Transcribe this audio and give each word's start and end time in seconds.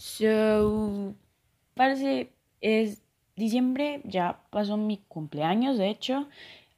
So, 0.00 1.14
parece, 1.74 2.32
es 2.62 3.02
diciembre, 3.36 4.00
ya 4.04 4.40
pasó 4.48 4.78
mi 4.78 4.96
cumpleaños, 4.96 5.76
de 5.76 5.90
hecho. 5.90 6.26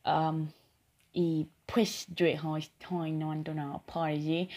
Um, 0.04 0.48
y 1.12 1.46
pues 1.64 2.08
yo 2.08 2.26
estoy 2.56 3.12
no 3.12 3.26
abandonado 3.26 3.84
allí. 4.02 4.48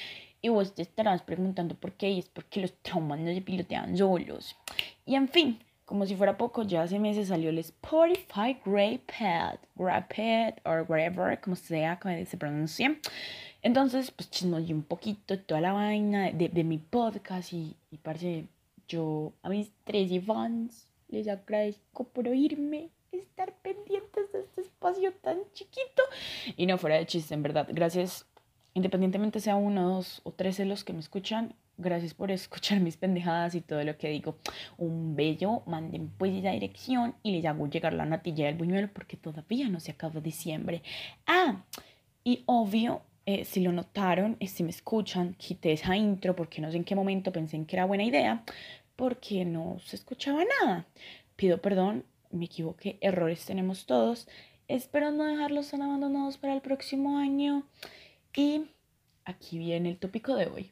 Y 0.41 0.49
vos 0.49 0.73
te 0.73 0.81
estarás 0.81 1.21
preguntando 1.21 1.75
por 1.75 1.93
qué, 1.93 2.09
y 2.09 2.17
es 2.17 2.27
porque 2.27 2.62
los 2.62 2.73
traumas 2.81 3.20
no 3.20 3.31
se 3.31 3.41
pilotean 3.41 3.95
solos. 3.95 4.55
Y 5.05 5.13
en 5.13 5.27
fin, 5.27 5.59
como 5.86 6.07
si 6.07 6.16
fuera 6.16 6.36
poco, 6.36 6.63
ya 6.63 6.82
hace 6.82 6.97
meses 6.97 7.27
salió 7.27 7.52
el 7.52 7.59
Spotify 7.59 8.57
Grey 8.66 8.97
Pad, 8.97 9.59
Grey 9.75 10.55
o 10.66 10.71
whatever, 10.89 11.39
como 11.39 11.55
sea, 11.55 12.00
como 12.00 12.16
se 12.25 12.36
pronuncia. 12.36 12.98
Entonces, 13.62 14.09
pues 14.09 14.32
chismoy 14.32 14.73
un 14.73 14.82
poquito 14.82 15.40
toda 15.40 15.62
la 15.62 15.73
vaina 15.73 16.32
de, 16.32 16.49
de 16.49 16.63
mi 16.63 16.79
podcast 16.79 17.54
y, 17.54 17.76
y 17.91 17.98
parece, 17.98 18.45
yo 18.88 19.34
a 19.41 19.49
mis 19.49 19.71
tres 19.84 20.12
fans 20.25 20.88
les 21.07 21.27
agradezco 21.27 22.05
por 22.05 22.27
oírme, 22.27 22.89
estar 23.12 23.53
pendientes 23.62 24.31
de 24.31 24.39
este 24.41 24.62
espacio 24.62 25.13
tan 25.13 25.39
chiquito. 25.53 26.03
Y 26.57 26.66
no 26.66 26.77
fuera 26.77 26.98
de 26.98 27.05
chiste, 27.05 27.34
en 27.34 27.43
verdad. 27.43 27.67
Gracias, 27.71 28.26
independientemente 28.73 29.40
sea 29.40 29.55
uno, 29.55 29.90
dos 29.90 30.21
o 30.23 30.31
tres 30.31 30.57
de 30.57 30.66
los 30.66 30.84
que 30.84 30.93
me 30.93 30.99
escuchan, 30.99 31.55
Gracias 31.77 32.13
por 32.13 32.31
escuchar 32.31 32.79
mis 32.79 32.95
pendejadas 32.95 33.53
y 33.53 33.62
todo 33.62 33.84
lo 33.84 33.98
que 33.98 34.09
digo. 34.09 34.38
Un 34.77 35.15
bello, 35.15 35.62
manden 35.65 36.09
pues 36.17 36.34
esa 36.34 36.52
dirección 36.52 37.15
y 37.21 37.34
les 37.34 37.45
hago 37.45 37.67
llegar 37.67 37.93
la 37.93 38.05
natilla 38.05 38.45
del 38.45 38.55
buñuelo 38.55 38.90
porque 38.93 39.17
todavía 39.17 39.67
no 39.67 39.81
se 39.81 39.91
acaba 39.91 40.21
diciembre. 40.21 40.84
Ah, 41.27 41.63
y 42.23 42.43
obvio, 42.45 43.02
eh, 43.25 43.45
si 43.45 43.61
lo 43.61 43.71
notaron, 43.71 44.38
eh, 44.39 44.48
si 44.48 44.63
me 44.63 44.70
escuchan, 44.70 45.34
quité 45.35 45.73
esa 45.73 45.95
intro 45.98 46.35
porque 46.35 46.62
no 46.62 46.70
sé 46.71 46.77
en 46.77 46.84
qué 46.84 46.95
momento 46.95 47.32
pensé 47.32 47.55
en 47.55 47.65
que 47.65 47.76
era 47.76 47.85
buena 47.85 48.04
idea, 48.04 48.43
porque 48.95 49.45
no 49.45 49.77
se 49.84 49.95
escuchaba 49.95 50.43
nada. 50.62 50.85
Pido 51.35 51.59
perdón, 51.62 52.05
me 52.32 52.45
equivoqué, 52.45 52.98
errores 53.01 53.45
tenemos 53.45 53.85
todos. 53.85 54.27
Espero 54.67 55.12
no 55.12 55.26
dejarlos 55.26 55.71
tan 55.71 55.82
abandonados 55.82 56.37
para 56.37 56.54
el 56.54 56.62
próximo 56.62 57.17
año. 57.17 57.63
Y 58.35 58.65
aquí 59.26 59.57
viene 59.57 59.89
el 59.89 59.98
tópico 59.98 60.35
de 60.35 60.48
hoy. 60.48 60.71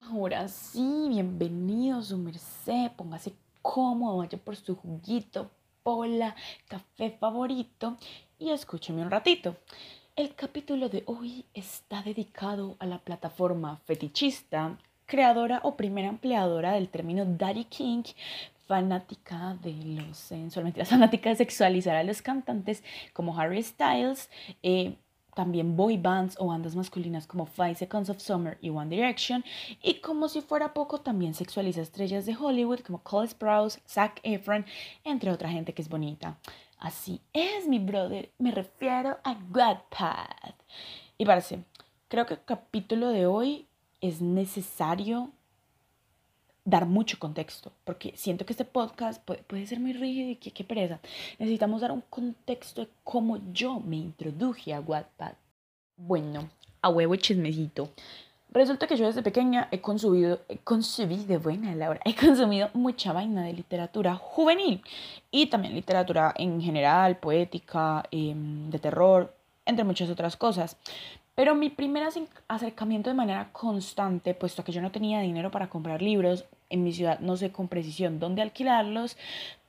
Ahora 0.00 0.48
sí, 0.48 1.06
bienvenido 1.08 2.02
su 2.02 2.16
merced, 2.16 2.90
póngase 2.96 3.34
cómodo, 3.60 4.18
vaya 4.18 4.38
por 4.38 4.56
su 4.56 4.74
juguito, 4.74 5.50
pola, 5.82 6.34
café 6.68 7.10
favorito 7.10 7.98
y 8.38 8.50
escúcheme 8.50 9.02
un 9.02 9.10
ratito. 9.10 9.56
El 10.16 10.34
capítulo 10.34 10.88
de 10.88 11.02
hoy 11.06 11.46
está 11.54 12.02
dedicado 12.02 12.76
a 12.78 12.86
la 12.86 12.98
plataforma 12.98 13.76
fetichista, 13.86 14.76
creadora 15.06 15.60
o 15.62 15.76
primera 15.76 16.08
empleadora 16.08 16.72
del 16.72 16.88
término 16.88 17.24
Daddy 17.24 17.64
King, 17.64 18.02
fanática 18.66 19.56
de 19.62 19.72
los 19.72 20.18
sensualmente 20.18 20.84
fanática 20.84 21.30
de 21.30 21.36
sexualizar 21.36 21.96
a 21.96 22.04
los 22.04 22.22
cantantes 22.22 22.82
como 23.12 23.38
Harry 23.38 23.62
Styles, 23.62 24.28
eh, 24.62 24.96
también 25.34 25.76
boy 25.76 25.96
bands 25.96 26.36
o 26.38 26.48
bandas 26.48 26.74
masculinas 26.74 27.26
como 27.26 27.46
Five 27.46 27.76
Seconds 27.76 28.10
of 28.10 28.20
Summer 28.20 28.58
y 28.60 28.68
One 28.68 28.94
Direction. 28.94 29.44
Y 29.82 29.94
como 30.00 30.28
si 30.28 30.40
fuera 30.40 30.74
poco, 30.74 31.00
también 31.00 31.34
sexualiza 31.34 31.80
estrellas 31.80 32.26
de 32.26 32.36
Hollywood 32.36 32.80
como 32.80 33.02
Cole 33.02 33.28
Sprouse, 33.28 33.80
Zac 33.88 34.20
Efron, 34.22 34.66
entre 35.04 35.30
otra 35.30 35.48
gente 35.48 35.72
que 35.72 35.82
es 35.82 35.88
bonita. 35.88 36.36
Así 36.80 37.20
es, 37.34 37.68
mi 37.68 37.78
brother, 37.78 38.30
me 38.38 38.52
refiero 38.52 39.18
a 39.22 39.36
Wattpad. 39.52 40.54
Y 41.18 41.26
parece, 41.26 41.62
creo 42.08 42.24
que 42.24 42.34
el 42.34 42.44
capítulo 42.44 43.10
de 43.10 43.26
hoy 43.26 43.66
es 44.00 44.22
necesario 44.22 45.30
dar 46.64 46.86
mucho 46.86 47.18
contexto, 47.18 47.70
porque 47.84 48.14
siento 48.16 48.46
que 48.46 48.54
este 48.54 48.64
podcast 48.64 49.22
puede, 49.22 49.66
ser 49.66 49.78
muy 49.78 49.92
rígido 49.92 50.30
y 50.30 50.36
qué 50.36 50.64
pereza. 50.64 51.00
Necesitamos 51.38 51.82
dar 51.82 51.92
un 51.92 52.02
contexto 52.08 52.80
de 52.80 52.90
cómo 53.04 53.38
yo 53.52 53.78
me 53.80 53.96
introduje 53.96 54.72
a 54.72 54.80
Wattpad. 54.80 55.34
Bueno, 55.98 56.48
a 56.80 56.88
huevo 56.88 57.14
chismecito. 57.16 57.90
Resulta 58.52 58.88
que 58.88 58.96
yo 58.96 59.06
desde 59.06 59.22
pequeña 59.22 59.68
he 59.70 59.80
consumido, 59.80 60.40
he 60.48 60.58
consumido, 60.58 61.38
buena 61.38 61.72
Laura, 61.76 62.00
he 62.04 62.16
consumido 62.16 62.68
mucha 62.74 63.12
vaina 63.12 63.44
de 63.44 63.52
literatura 63.52 64.16
juvenil 64.16 64.82
y 65.30 65.46
también 65.46 65.74
literatura 65.74 66.34
en 66.36 66.60
general, 66.60 67.18
poética, 67.18 68.02
em, 68.10 68.68
de 68.70 68.78
terror, 68.80 69.32
entre 69.66 69.84
muchas 69.84 70.10
otras 70.10 70.36
cosas. 70.36 70.76
Pero 71.36 71.54
mi 71.54 71.70
primer 71.70 72.02
acercamiento 72.48 73.08
de 73.08 73.14
manera 73.14 73.50
constante, 73.52 74.34
puesto 74.34 74.64
que 74.64 74.72
yo 74.72 74.82
no 74.82 74.90
tenía 74.90 75.20
dinero 75.20 75.52
para 75.52 75.68
comprar 75.68 76.02
libros, 76.02 76.44
en 76.70 76.82
mi 76.82 76.92
ciudad 76.92 77.20
no 77.20 77.36
sé 77.36 77.52
con 77.52 77.68
precisión 77.68 78.18
dónde 78.18 78.42
alquilarlos, 78.42 79.16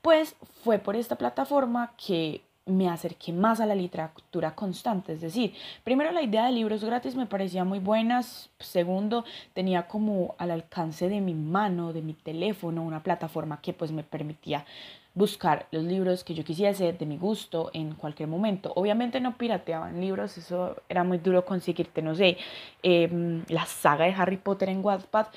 pues 0.01 0.35
fue 0.63 0.79
por 0.79 0.95
esta 0.95 1.17
plataforma 1.17 1.93
que 2.03 2.41
me 2.65 2.89
acerqué 2.89 3.33
más 3.33 3.59
a 3.59 3.65
la 3.65 3.75
literatura 3.75 4.53
constante. 4.55 5.13
Es 5.13 5.21
decir, 5.21 5.53
primero 5.83 6.11
la 6.11 6.21
idea 6.21 6.45
de 6.45 6.51
libros 6.51 6.83
gratis 6.83 7.15
me 7.15 7.25
parecía 7.25 7.63
muy 7.63 7.79
buena. 7.79 8.21
Segundo, 8.59 9.25
tenía 9.53 9.87
como 9.87 10.35
al 10.37 10.51
alcance 10.51 11.09
de 11.09 11.21
mi 11.21 11.33
mano, 11.33 11.93
de 11.93 12.01
mi 12.01 12.13
teléfono, 12.13 12.83
una 12.83 13.03
plataforma 13.03 13.61
que 13.61 13.73
pues 13.73 13.91
me 13.91 14.03
permitía 14.03 14.65
buscar 15.13 15.67
los 15.71 15.83
libros 15.83 16.23
que 16.23 16.33
yo 16.33 16.43
quisiese 16.43 16.93
de 16.93 17.05
mi 17.05 17.17
gusto 17.17 17.69
en 17.73 17.95
cualquier 17.95 18.29
momento. 18.29 18.71
Obviamente 18.75 19.19
no 19.19 19.37
pirateaban 19.37 19.99
libros, 19.99 20.37
eso 20.37 20.77
era 20.87 21.03
muy 21.03 21.17
duro 21.17 21.43
conseguirte, 21.45 22.01
no 22.01 22.15
sé, 22.15 22.37
em, 22.83 23.43
la 23.49 23.65
saga 23.65 24.05
de 24.05 24.13
Harry 24.13 24.37
Potter 24.37 24.69
en 24.69 24.83
Wattpad. 24.85 25.27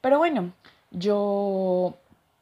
Pero 0.00 0.18
bueno, 0.18 0.52
yo 0.90 1.94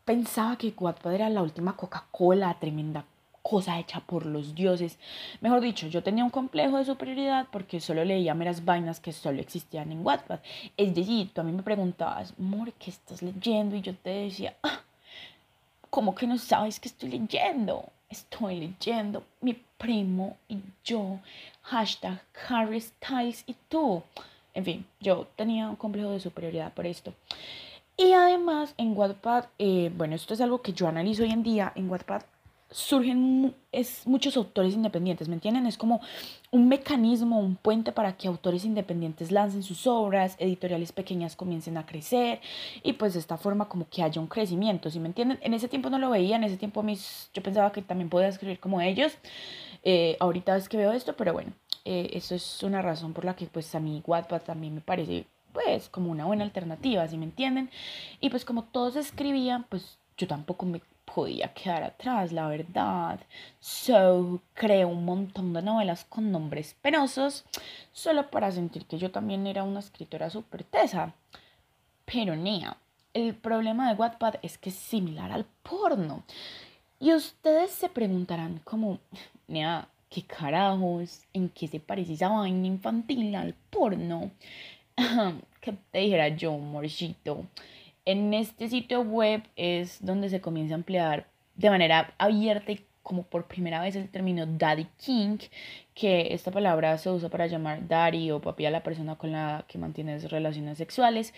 pensaba 0.04 0.56
que 0.56 0.74
Wattpad 0.76 1.14
era 1.14 1.30
la 1.30 1.42
última 1.42 1.76
Coca-Cola, 1.76 2.56
tremenda 2.60 3.04
cosa 3.42 3.78
hecha 3.78 4.00
por 4.00 4.24
los 4.24 4.54
dioses. 4.54 4.98
Mejor 5.40 5.60
dicho, 5.60 5.88
yo 5.88 6.02
tenía 6.02 6.24
un 6.24 6.30
complejo 6.30 6.78
de 6.78 6.84
superioridad 6.84 7.46
porque 7.50 7.80
solo 7.80 8.04
leía 8.04 8.34
meras 8.34 8.64
vainas 8.64 9.00
que 9.00 9.12
solo 9.12 9.40
existían 9.40 9.92
en 9.92 10.04
Wattpad. 10.04 10.40
Es 10.76 10.94
decir, 10.94 11.30
tú 11.32 11.40
a 11.40 11.44
mí 11.44 11.52
me 11.52 11.62
preguntabas, 11.62 12.34
amor, 12.38 12.72
¿qué 12.74 12.90
estás 12.90 13.22
leyendo? 13.22 13.76
Y 13.76 13.82
yo 13.82 13.94
te 13.94 14.10
decía, 14.10 14.54
ah, 14.62 14.80
¿cómo 15.90 16.14
que 16.14 16.26
no 16.26 16.38
sabes 16.38 16.80
que 16.80 16.88
estoy 16.88 17.10
leyendo? 17.10 17.84
Estoy 18.08 18.60
leyendo 18.60 19.24
mi 19.40 19.54
primo 19.78 20.36
y 20.48 20.58
yo, 20.84 21.18
hashtag 21.62 22.22
Harry 22.48 22.80
Styles 22.80 23.44
y 23.46 23.56
tú. 23.68 24.02
En 24.54 24.64
fin, 24.64 24.86
yo 25.00 25.26
tenía 25.34 25.68
un 25.68 25.76
complejo 25.76 26.10
de 26.10 26.20
superioridad 26.20 26.72
por 26.74 26.86
esto. 26.86 27.14
Y 27.96 28.12
además 28.12 28.74
en 28.76 28.96
Wattpad, 28.96 29.46
eh, 29.58 29.90
bueno, 29.96 30.14
esto 30.14 30.34
es 30.34 30.40
algo 30.40 30.60
que 30.62 30.72
yo 30.72 30.88
analizo 30.88 31.22
hoy 31.22 31.30
en 31.30 31.42
día, 31.42 31.72
en 31.74 31.90
Wattpad 31.90 32.22
surgen 32.72 33.54
es, 33.70 34.06
muchos 34.06 34.36
autores 34.36 34.74
independientes, 34.74 35.28
¿me 35.28 35.34
entienden? 35.34 35.66
Es 35.66 35.78
como 35.78 36.00
un 36.50 36.68
mecanismo, 36.68 37.38
un 37.38 37.56
puente 37.56 37.92
para 37.92 38.16
que 38.16 38.28
autores 38.28 38.64
independientes 38.64 39.30
lancen 39.30 39.62
sus 39.62 39.86
obras, 39.86 40.36
editoriales 40.38 40.92
pequeñas 40.92 41.36
comiencen 41.36 41.76
a 41.76 41.86
crecer 41.86 42.40
y 42.82 42.94
pues 42.94 43.14
de 43.14 43.20
esta 43.20 43.36
forma 43.36 43.68
como 43.68 43.88
que 43.88 44.02
haya 44.02 44.20
un 44.20 44.26
crecimiento, 44.26 44.90
¿sí 44.90 44.98
me 44.98 45.08
entienden? 45.08 45.38
En 45.42 45.54
ese 45.54 45.68
tiempo 45.68 45.90
no 45.90 45.98
lo 45.98 46.10
veía, 46.10 46.36
en 46.36 46.44
ese 46.44 46.56
tiempo 46.56 46.82
mis, 46.82 47.30
yo 47.32 47.42
pensaba 47.42 47.72
que 47.72 47.82
también 47.82 48.08
podía 48.08 48.28
escribir 48.28 48.58
como 48.58 48.80
ellos, 48.80 49.16
eh, 49.84 50.16
ahorita 50.20 50.56
es 50.56 50.68
que 50.68 50.76
veo 50.76 50.92
esto, 50.92 51.14
pero 51.16 51.32
bueno, 51.32 51.52
eh, 51.84 52.10
eso 52.14 52.34
es 52.34 52.62
una 52.62 52.82
razón 52.82 53.12
por 53.12 53.24
la 53.24 53.36
que 53.36 53.46
pues 53.46 53.74
a 53.74 53.80
mí 53.80 54.02
Wattpad 54.06 54.42
también 54.42 54.74
me 54.74 54.80
parece 54.80 55.26
pues 55.52 55.88
como 55.88 56.10
una 56.10 56.24
buena 56.24 56.44
alternativa, 56.44 57.06
¿sí 57.08 57.16
me 57.16 57.24
entienden? 57.24 57.70
Y 58.20 58.30
pues 58.30 58.44
como 58.44 58.64
todos 58.64 58.96
escribían, 58.96 59.64
pues 59.68 59.98
yo 60.16 60.26
tampoco 60.26 60.66
me 60.66 60.80
podía 61.14 61.52
quedar 61.52 61.82
atrás, 61.82 62.32
la 62.32 62.48
verdad. 62.48 63.20
So, 63.60 64.40
creo 64.54 64.88
un 64.88 65.04
montón 65.04 65.52
de 65.52 65.62
novelas 65.62 66.04
con 66.04 66.30
nombres 66.30 66.74
penosos, 66.80 67.44
solo 67.92 68.30
para 68.30 68.50
sentir 68.50 68.86
que 68.86 68.98
yo 68.98 69.10
también 69.10 69.46
era 69.46 69.62
una 69.62 69.80
escritora 69.80 70.30
súper 70.30 70.64
tesa. 70.64 71.14
Pero, 72.04 72.36
Nea, 72.36 72.76
el 73.14 73.34
problema 73.34 73.88
de 73.88 73.96
Wattpad 73.96 74.36
es 74.42 74.58
que 74.58 74.70
es 74.70 74.76
similar 74.76 75.32
al 75.32 75.44
porno. 75.62 76.24
Y 76.98 77.12
ustedes 77.12 77.70
se 77.72 77.88
preguntarán 77.88 78.60
como, 78.64 78.98
Nea, 79.48 79.88
¿qué 80.08 80.22
carajos? 80.22 81.22
¿En 81.32 81.48
qué 81.48 81.68
se 81.68 81.80
parece 81.80 82.14
esa 82.14 82.28
vaina 82.28 82.66
infantil 82.66 83.34
al 83.34 83.54
porno? 83.70 84.30
que 85.60 85.72
te 85.90 85.98
dijera 85.98 86.28
yo, 86.28 86.56
morcito. 86.58 87.46
En 88.04 88.34
este 88.34 88.68
sitio 88.68 89.02
web 89.02 89.42
es 89.54 90.04
donde 90.04 90.28
se 90.28 90.40
comienza 90.40 90.74
a 90.74 90.78
emplear 90.78 91.28
de 91.54 91.70
manera 91.70 92.14
abierta 92.18 92.72
y 92.72 92.84
como 93.02 93.24
por 93.24 93.46
primera 93.46 93.80
vez 93.80 93.96
el 93.96 94.08
término 94.08 94.46
daddy 94.46 94.86
king, 95.04 95.38
que 95.94 96.34
esta 96.34 96.50
palabra 96.50 96.96
se 96.98 97.10
usa 97.10 97.28
para 97.28 97.46
llamar 97.46 97.86
daddy 97.86 98.30
o 98.30 98.40
papi 98.40 98.66
a 98.66 98.70
la 98.70 98.82
persona 98.82 99.16
con 99.16 99.32
la 99.32 99.64
que 99.68 99.78
mantienes 99.78 100.30
relaciones 100.30 100.78
sexuales. 100.78 101.34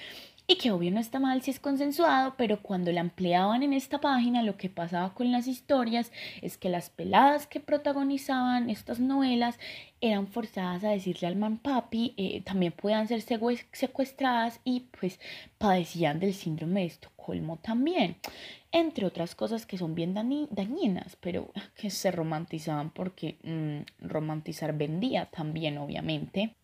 Y 0.47 0.57
que 0.57 0.71
obvio 0.73 0.91
no 0.91 1.01
está 1.01 1.21
mal 1.21 1.41
si 1.43 1.51
es 1.51 1.59
consensuado, 1.59 2.35
pero 2.37 2.61
cuando 2.61 2.93
la 2.93 3.01
empleaban 3.01 3.63
en 3.63 3.73
esta 3.73 4.01
página 4.01 4.43
lo 4.43 4.59
que 4.59 4.69
pasaba 4.69 5.15
con 5.15 5.33
las 5.33 5.47
historias 5.47 6.13
es 6.43 6.59
que 6.59 6.69
las 6.69 6.91
peladas 6.91 7.47
que 7.47 7.61
protagonizaban 7.61 8.69
estas 8.69 9.01
novelas 9.01 9.59
eran 10.03 10.27
forzadas 10.27 10.85
a 10.85 10.91
decirle 10.91 11.29
al 11.29 11.37
man 11.37 11.57
papi, 11.57 12.13
eh, 12.19 12.43
también 12.43 12.73
podían 12.73 13.09
ser 13.09 13.23
secuestradas 13.23 14.61
y 14.65 14.81
pues 14.99 15.19
padecían 15.57 16.21
del 16.21 16.35
síndrome 16.35 16.81
de 16.81 16.87
Estocolmo 16.87 17.57
también, 17.57 18.17
entre 18.71 19.07
otras 19.07 19.35
cosas 19.35 19.65
que 19.65 19.79
son 19.79 19.95
bien 19.95 20.13
dañinas, 20.51 21.17
pero 21.21 21.53
que 21.75 21.89
se 21.89 22.11
romantizaban 22.11 22.91
porque 22.91 23.39
mm, 23.45 24.07
romantizar 24.07 24.77
vendía 24.77 25.25
también 25.27 25.79
obviamente. 25.79 26.55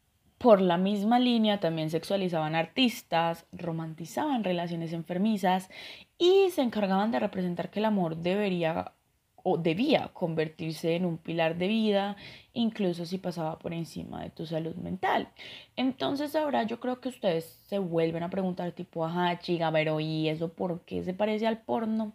Por 0.40 0.62
la 0.62 0.78
misma 0.78 1.18
línea 1.18 1.60
también 1.60 1.90
sexualizaban 1.90 2.54
artistas, 2.54 3.44
romantizaban 3.52 4.42
relaciones 4.42 4.94
enfermizas 4.94 5.68
y 6.16 6.48
se 6.48 6.62
encargaban 6.62 7.10
de 7.10 7.20
representar 7.20 7.68
que 7.68 7.80
el 7.80 7.84
amor 7.84 8.16
debería 8.16 8.94
o 9.42 9.58
debía 9.58 10.08
convertirse 10.14 10.96
en 10.96 11.04
un 11.04 11.18
pilar 11.18 11.58
de 11.58 11.68
vida, 11.68 12.16
incluso 12.54 13.04
si 13.04 13.18
pasaba 13.18 13.58
por 13.58 13.74
encima 13.74 14.22
de 14.22 14.30
tu 14.30 14.46
salud 14.46 14.74
mental. 14.76 15.28
Entonces 15.76 16.34
ahora 16.34 16.62
yo 16.62 16.80
creo 16.80 17.02
que 17.02 17.10
ustedes 17.10 17.44
se 17.66 17.78
vuelven 17.78 18.22
a 18.22 18.30
preguntar 18.30 18.72
tipo, 18.72 19.04
ajá, 19.04 19.38
chica, 19.40 19.70
pero 19.70 20.00
¿y 20.00 20.30
eso 20.30 20.54
por 20.54 20.80
qué 20.86 21.04
se 21.04 21.12
parece 21.12 21.46
al 21.46 21.60
porno? 21.60 22.14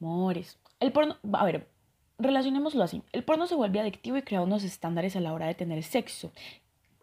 Amores, 0.00 0.56
el 0.78 0.92
porno, 0.92 1.16
a 1.32 1.44
ver, 1.44 1.66
relacionémoslo 2.16 2.84
así, 2.84 3.02
el 3.12 3.24
porno 3.24 3.48
se 3.48 3.56
vuelve 3.56 3.80
adictivo 3.80 4.18
y 4.18 4.22
crea 4.22 4.40
unos 4.40 4.62
estándares 4.62 5.16
a 5.16 5.20
la 5.20 5.32
hora 5.32 5.48
de 5.48 5.56
tener 5.56 5.82
sexo 5.82 6.30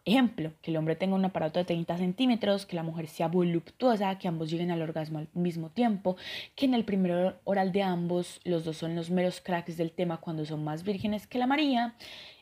Ejemplo, 0.07 0.53
que 0.61 0.71
el 0.71 0.77
hombre 0.77 0.95
tenga 0.95 1.15
un 1.15 1.25
aparato 1.25 1.59
de 1.59 1.65
30 1.65 1.97
centímetros, 1.97 2.65
que 2.65 2.77
la 2.77 2.83
mujer 2.83 3.07
sea 3.07 3.27
voluptuosa, 3.27 4.17
que 4.17 4.29
ambos 4.29 4.49
lleguen 4.49 4.71
al 4.71 4.81
orgasmo 4.81 5.19
al 5.19 5.27
mismo 5.33 5.69
tiempo, 5.69 6.15
que 6.55 6.65
en 6.65 6.73
el 6.73 6.85
primer 6.85 7.35
oral 7.43 7.73
de 7.73 7.83
ambos 7.83 8.39
los 8.45 8.63
dos 8.63 8.77
son 8.77 8.95
los 8.95 9.11
meros 9.11 9.41
cracks 9.41 9.75
del 9.75 9.91
tema 9.91 10.21
cuando 10.21 10.45
son 10.45 10.63
más 10.63 10.83
vírgenes 10.83 11.27
que 11.27 11.39
la 11.39 11.45
María, 11.45 11.93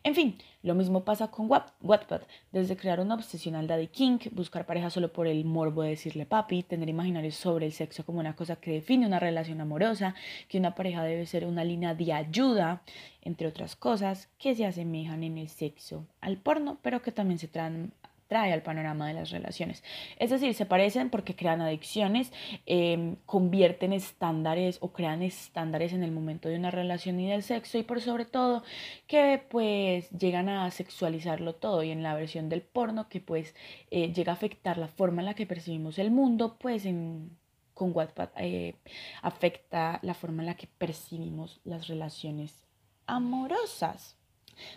en 0.04 0.14
fin, 0.14 0.38
lo 0.66 0.74
mismo 0.74 1.06
pasa 1.06 1.28
con 1.30 1.48
Wattpad, 1.48 2.22
desde 2.52 2.76
crear 2.76 3.00
una 3.00 3.14
obsesión 3.14 3.54
al 3.54 3.68
daddy 3.68 3.86
king, 3.86 4.18
buscar 4.32 4.66
pareja 4.66 4.90
solo 4.90 5.14
por 5.14 5.28
el 5.28 5.46
morbo 5.46 5.84
de 5.84 5.90
decirle 5.90 6.26
papi, 6.26 6.64
tener 6.64 6.90
imaginarios 6.90 7.36
sobre 7.36 7.68
el 7.68 7.72
sexo 7.72 8.04
como 8.04 8.20
una 8.20 8.36
cosa 8.36 8.56
que 8.56 8.72
define 8.72 9.06
una 9.06 9.20
relación 9.20 9.62
amorosa, 9.62 10.16
que 10.48 10.58
una 10.58 10.74
pareja 10.74 11.04
debe 11.04 11.28
ser 11.28 11.46
una 11.46 11.64
línea 11.64 11.94
de 11.94 12.14
ayuda, 12.14 12.82
entre 13.22 13.48
otras 13.48 13.76
cosas 13.76 14.28
que 14.40 14.56
se 14.56 14.66
asemejan 14.66 15.24
en 15.24 15.38
el 15.38 15.50
sexo 15.50 16.08
al 16.20 16.38
porno, 16.38 16.80
pero 16.82 17.04
que 17.04 17.12
también 17.12 17.38
se 17.38 17.48
traen 17.48 17.94
trae 18.28 18.54
al 18.54 18.62
panorama 18.64 19.08
de 19.08 19.14
las 19.14 19.32
relaciones. 19.32 19.84
Es 20.18 20.30
decir, 20.30 20.54
se 20.54 20.66
parecen 20.66 21.10
porque 21.10 21.36
crean 21.36 21.62
adicciones, 21.62 22.32
em, 22.66 23.16
convierten 23.26 23.94
estándares 23.94 24.78
o 24.82 24.92
crean 24.92 25.22
estándares 25.22 25.94
en 25.94 26.04
el 26.04 26.12
momento 26.12 26.50
de 26.50 26.58
una 26.58 26.72
relación 26.72 27.20
y 27.20 27.30
del 27.30 27.44
sexo 27.44 27.78
y 27.78 27.84
por 27.84 28.02
sobre 28.02 28.26
todo 28.26 28.64
que 29.08 29.44
pues 29.50 30.10
llegan 30.12 30.50
a 30.50 30.70
sexualizarlo 30.72 31.56
todo 31.56 31.84
y 31.84 31.92
en 31.92 32.04
la 32.04 32.16
versión 32.16 32.50
del 32.50 32.62
porno 32.62 33.10
que 33.10 33.20
pues 33.20 33.56
eh, 33.92 34.12
llega 34.14 34.32
a 34.32 34.36
afectar 34.36 34.78
la 34.78 34.88
forma 34.88 35.22
en 35.22 35.28
la 35.28 35.36
que 35.36 35.46
percibimos 35.46 36.00
el 36.00 36.12
mundo 36.12 36.58
pues 36.60 36.86
en 36.86 37.32
con 37.76 37.92
Wattpad 37.94 38.30
eh, 38.38 38.76
afecta 39.22 40.00
la 40.02 40.16
forma 40.16 40.42
en 40.42 40.48
la 40.48 40.56
que 40.56 40.68
percibimos 40.68 41.60
las 41.66 41.88
relaciones 41.88 42.64
amorosas. 43.06 44.18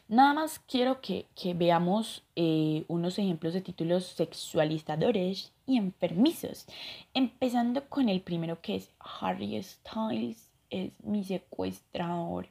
Nada 0.09 0.35
más 0.35 0.59
quiero 0.59 1.01
que, 1.01 1.27
veamos 1.55 2.25
eh, 2.37 2.85
unos 2.89 3.19
ejemplos 3.19 3.55
de 3.55 3.61
títulos 3.61 4.05
sexualizadores 4.05 5.53
y 5.67 5.77
enfermizos. 5.77 6.67
Empezando 7.15 7.89
con 7.89 8.09
el 8.09 8.21
primero 8.21 8.61
que 8.61 8.77
es 8.77 8.91
Harry 9.21 9.63
Styles 9.63 10.51
es 10.71 10.93
mi 11.03 11.25
secuestrador. 11.25 12.49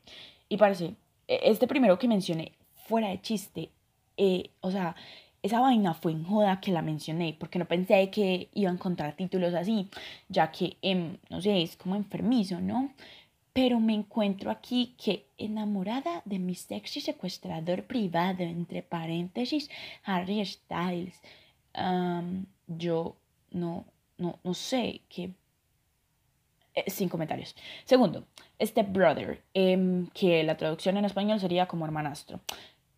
Y 0.49 0.57
parece, 0.57 0.95
e, 1.27 1.39
este 1.43 1.67
primero 1.67 1.99
que 1.99 2.07
mencioné, 2.07 2.53
fuera 2.75 3.09
de 3.09 3.21
chiste, 3.21 3.69
eh, 4.17 4.49
o 4.61 4.71
sea, 4.71 4.95
esa 5.43 5.59
vaina 5.59 5.93
fue 5.93 6.11
en 6.11 6.23
joda 6.23 6.59
que 6.59 6.71
la 6.71 6.81
mencioné, 6.81 7.35
porque 7.39 7.59
no 7.59 7.65
pensé 7.65 8.09
que 8.09 8.49
iba 8.53 8.69
a 8.69 8.73
encontrar 8.73 9.15
títulos 9.15 9.53
así, 9.53 9.89
ya 10.29 10.51
que, 10.51 10.77
em, 10.81 11.17
no 11.29 11.41
sé, 11.41 11.61
es 11.61 11.77
como 11.77 11.95
enfermizo, 11.95 12.59
¿no? 12.59 12.91
Pero 13.57 13.79
me 13.79 13.95
encuentro 13.95 14.51
aquí 14.51 14.93
que 15.03 15.25
enamorada 15.35 16.21
de 16.25 16.37
mi 16.37 16.53
sexy 16.53 17.01
secuestrador 17.01 17.87
privado, 17.87 18.43
entre 18.43 18.83
paréntesis, 18.83 19.71
Harry 20.03 20.45
Styles. 20.45 21.19
yo 22.67 23.17
no, 23.49 23.85
no, 24.19 24.39
no 24.43 24.53
sé 24.53 25.01
qué... 25.09 25.31
Eh, 26.75 26.83
sin 26.91 27.09
comentarios. 27.09 27.55
Segundo, 27.83 28.27
Step 28.61 28.91
Brother, 28.91 29.41
em, 29.55 30.05
que 30.13 30.43
la 30.43 30.55
traducción 30.55 30.95
en 30.97 31.05
español 31.05 31.39
sería 31.39 31.67
como 31.67 31.83
hermanastro. 31.83 32.39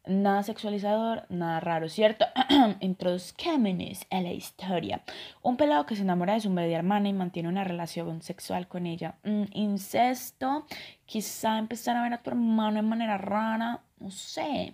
Nada 0.05 0.43
sexualizador, 0.43 1.25
nada 1.29 1.59
raro, 1.59 1.89
¿cierto? 1.89 2.25
Introduzcámonos 2.79 4.05
a 4.09 4.21
la 4.21 4.31
historia. 4.31 5.03
Un 5.41 5.57
pelado 5.57 5.85
que 5.85 5.95
se 5.95 6.01
enamora 6.01 6.33
de 6.33 6.41
su 6.41 6.49
media 6.49 6.77
hermana 6.77 7.09
y 7.09 7.13
mantiene 7.13 7.49
una 7.49 7.63
relación 7.63 8.21
sexual 8.21 8.67
con 8.67 8.85
ella. 8.85 9.19
Mm, 9.23 9.43
incesto, 9.53 10.65
quizá 11.05 11.59
empezar 11.59 11.97
a 11.97 12.03
ver 12.03 12.13
a 12.13 12.23
tu 12.23 12.29
hermano 12.29 12.77
de 12.77 12.81
manera 12.81 13.17
rara, 13.17 13.83
no 13.99 14.09
sé, 14.09 14.73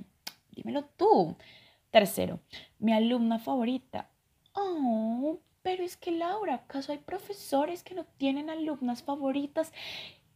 dímelo 0.51 0.86
tú. 0.95 1.36
Tercero, 1.92 2.39
mi 2.80 2.94
alumna 2.94 3.39
favorita. 3.39 4.10
Oh, 4.54 5.39
pero 5.62 5.83
es 5.83 5.98
que 5.98 6.12
Laura, 6.12 6.56
¿acaso 6.56 6.92
hay 6.92 7.00
profesores 7.00 7.83
que 7.83 7.95
no 7.95 8.06
tienen 8.06 8.50
alumnas 8.50 9.01
favoritas? 9.01 9.74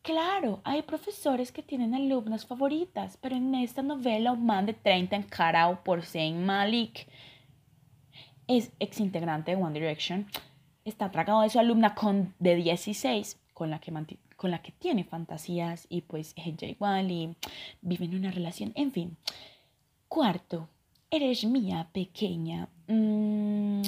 Claro, 0.02 0.62
hay 0.64 0.82
profesores 0.82 1.52
que 1.52 1.62
tienen 1.62 1.94
alumnas 1.94 2.46
favoritas, 2.46 3.18
pero 3.22 3.36
en 3.36 3.54
esta 3.56 3.82
novela 3.82 4.32
un 4.32 4.46
man 4.46 4.66
de 4.66 4.74
30 4.74 5.16
encarado 5.16 5.84
por 5.84 6.04
Zayn 6.04 6.46
Malik 6.46 7.08
es 8.48 8.72
ex 8.80 9.00
integrante 9.00 9.52
de 9.52 9.62
One 9.62 9.80
Direction, 9.80 10.26
está 10.86 11.06
atragado 11.06 11.42
de 11.42 11.50
su 11.50 11.60
alumna 11.60 11.94
con, 11.94 12.34
de 12.40 12.56
16 12.56 13.38
con 13.54 13.70
la 13.70 13.80
que, 13.80 13.94
con 14.38 14.52
la 14.52 14.62
que 14.62 14.72
tiene 14.72 15.04
fantasías 15.04 15.86
y 15.90 16.02
pues 16.02 16.34
ella 16.36 16.68
igual 16.68 17.12
y 17.12 17.36
viven 17.82 18.16
una 18.16 18.32
relación, 18.32 18.72
en 18.76 18.92
fin. 18.92 19.18
Cuarto, 20.08 20.68
eres 21.12 21.44
mía 21.44 21.90
pequeña. 21.92 22.70
Mm, 22.88 23.82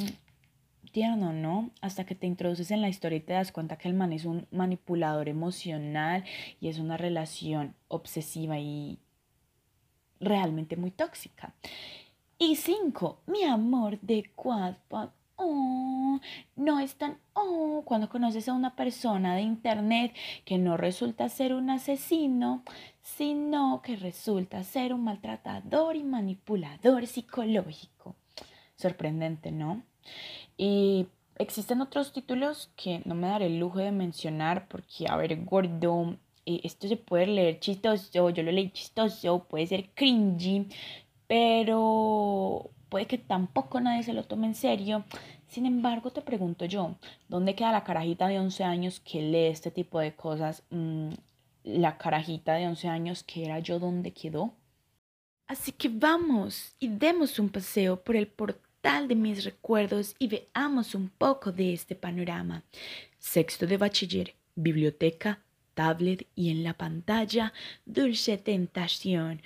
tierno, 0.91 1.33
¿no? 1.33 1.71
Hasta 1.81 2.05
que 2.05 2.15
te 2.15 2.27
introduces 2.27 2.71
en 2.71 2.81
la 2.81 2.89
historia 2.89 3.17
y 3.17 3.21
te 3.21 3.33
das 3.33 3.51
cuenta 3.51 3.77
que 3.77 3.87
el 3.87 3.93
man 3.95 4.13
es 4.13 4.25
un 4.25 4.47
manipulador 4.51 5.29
emocional 5.29 6.23
y 6.59 6.67
es 6.67 6.79
una 6.79 6.97
relación 6.97 7.75
obsesiva 7.87 8.59
y 8.59 8.99
realmente 10.19 10.77
muy 10.77 10.91
tóxica. 10.91 11.53
Y 12.37 12.55
cinco, 12.55 13.21
mi 13.27 13.43
amor 13.43 13.99
de 14.01 14.31
Quadpad. 14.35 15.09
Oh, 15.35 16.19
no 16.55 16.79
es 16.79 16.95
tan 16.95 17.17
oh 17.33 17.81
cuando 17.83 18.09
conoces 18.09 18.47
a 18.47 18.53
una 18.53 18.75
persona 18.75 19.35
de 19.35 19.41
internet 19.41 20.15
que 20.45 20.59
no 20.59 20.77
resulta 20.77 21.29
ser 21.29 21.53
un 21.53 21.71
asesino, 21.71 22.63
sino 23.01 23.81
que 23.81 23.95
resulta 23.95 24.63
ser 24.63 24.93
un 24.93 25.03
maltratador 25.03 25.95
y 25.95 26.03
manipulador 26.03 27.07
psicológico. 27.07 28.15
Sorprendente, 28.75 29.51
¿no? 29.51 29.83
Y 30.61 31.07
existen 31.39 31.81
otros 31.81 32.13
títulos 32.13 32.69
que 32.75 33.01
no 33.05 33.15
me 33.15 33.29
daré 33.29 33.47
el 33.47 33.57
lujo 33.57 33.79
de 33.79 33.91
mencionar 33.91 34.67
porque, 34.67 35.07
a 35.09 35.15
ver, 35.15 35.43
gordo, 35.43 36.17
eh, 36.45 36.61
esto 36.63 36.87
se 36.87 36.97
puede 36.97 37.25
leer 37.25 37.59
chistoso, 37.59 38.29
yo 38.29 38.43
lo 38.43 38.51
leí 38.51 38.69
chistoso, 38.69 39.47
puede 39.49 39.65
ser 39.65 39.89
cringy, 39.95 40.67
pero 41.25 42.69
puede 42.89 43.07
que 43.07 43.17
tampoco 43.17 43.81
nadie 43.81 44.03
se 44.03 44.13
lo 44.13 44.23
tome 44.25 44.45
en 44.45 44.53
serio. 44.53 45.03
Sin 45.47 45.65
embargo, 45.65 46.11
te 46.11 46.21
pregunto 46.21 46.65
yo, 46.65 46.95
¿dónde 47.27 47.55
queda 47.55 47.71
la 47.71 47.83
carajita 47.83 48.27
de 48.27 48.37
11 48.37 48.63
años 48.63 48.99
que 48.99 49.23
lee 49.23 49.47
este 49.47 49.71
tipo 49.71 49.99
de 49.99 50.15
cosas? 50.15 50.61
Mm, 50.69 51.13
la 51.63 51.97
carajita 51.97 52.53
de 52.53 52.67
11 52.67 52.87
años 52.87 53.23
que 53.23 53.45
era 53.45 53.57
yo, 53.57 53.79
¿dónde 53.79 54.13
quedó? 54.13 54.53
Así 55.47 55.71
que 55.71 55.89
vamos 55.89 56.75
y 56.77 56.87
demos 56.87 57.39
un 57.39 57.49
paseo 57.49 58.03
por 58.03 58.15
el 58.15 58.27
portal 58.27 58.70
de 58.81 59.15
mis 59.15 59.43
recuerdos 59.43 60.15
y 60.17 60.27
veamos 60.27 60.95
un 60.95 61.09
poco 61.09 61.51
de 61.51 61.73
este 61.73 61.95
panorama. 61.95 62.63
Sexto 63.19 63.67
de 63.67 63.77
bachiller, 63.77 64.33
biblioteca, 64.55 65.39
tablet 65.75 66.27
y 66.35 66.49
en 66.49 66.63
la 66.63 66.73
pantalla 66.73 67.53
Dulce 67.85 68.37
Tentación, 68.37 69.41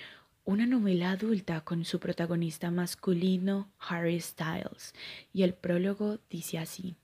una 0.46 0.65
novela 0.65 1.12
adulta 1.12 1.62
con 1.62 1.84
su 1.84 2.00
protagonista 2.00 2.72
masculino 2.72 3.70
Harry 3.80 4.20
Styles. 4.22 4.94
Y 5.34 5.44
el 5.44 5.54
prólogo 5.54 6.20
dice 6.30 6.58
así, 6.58 6.96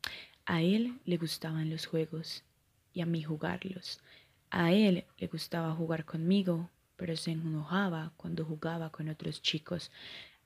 a 0.46 0.62
él 0.62 1.00
le 1.06 1.18
gustaban 1.18 1.70
los 1.70 1.86
juegos 1.86 2.44
y 2.94 3.02
a 3.02 3.06
mí 3.06 3.24
jugarlos. 3.24 4.00
A 4.52 4.72
él 4.72 5.04
le 5.18 5.28
gustaba 5.28 5.74
jugar 5.74 6.06
conmigo, 6.06 6.70
pero 6.96 7.18
se 7.18 7.32
enojaba 7.32 8.14
cuando 8.16 8.46
jugaba 8.46 8.90
con 8.90 9.10
otros 9.10 9.42
chicos. 9.42 9.92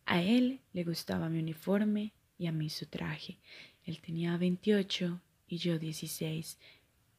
A 0.05 0.21
él 0.21 0.59
le 0.73 0.83
gustaba 0.83 1.29
mi 1.29 1.39
uniforme 1.39 2.13
y 2.37 2.47
a 2.47 2.51
mí 2.51 2.69
su 2.69 2.85
traje. 2.85 3.37
Él 3.85 3.99
tenía 4.01 4.37
28 4.37 5.19
y 5.47 5.57
yo 5.57 5.79
16. 5.79 6.57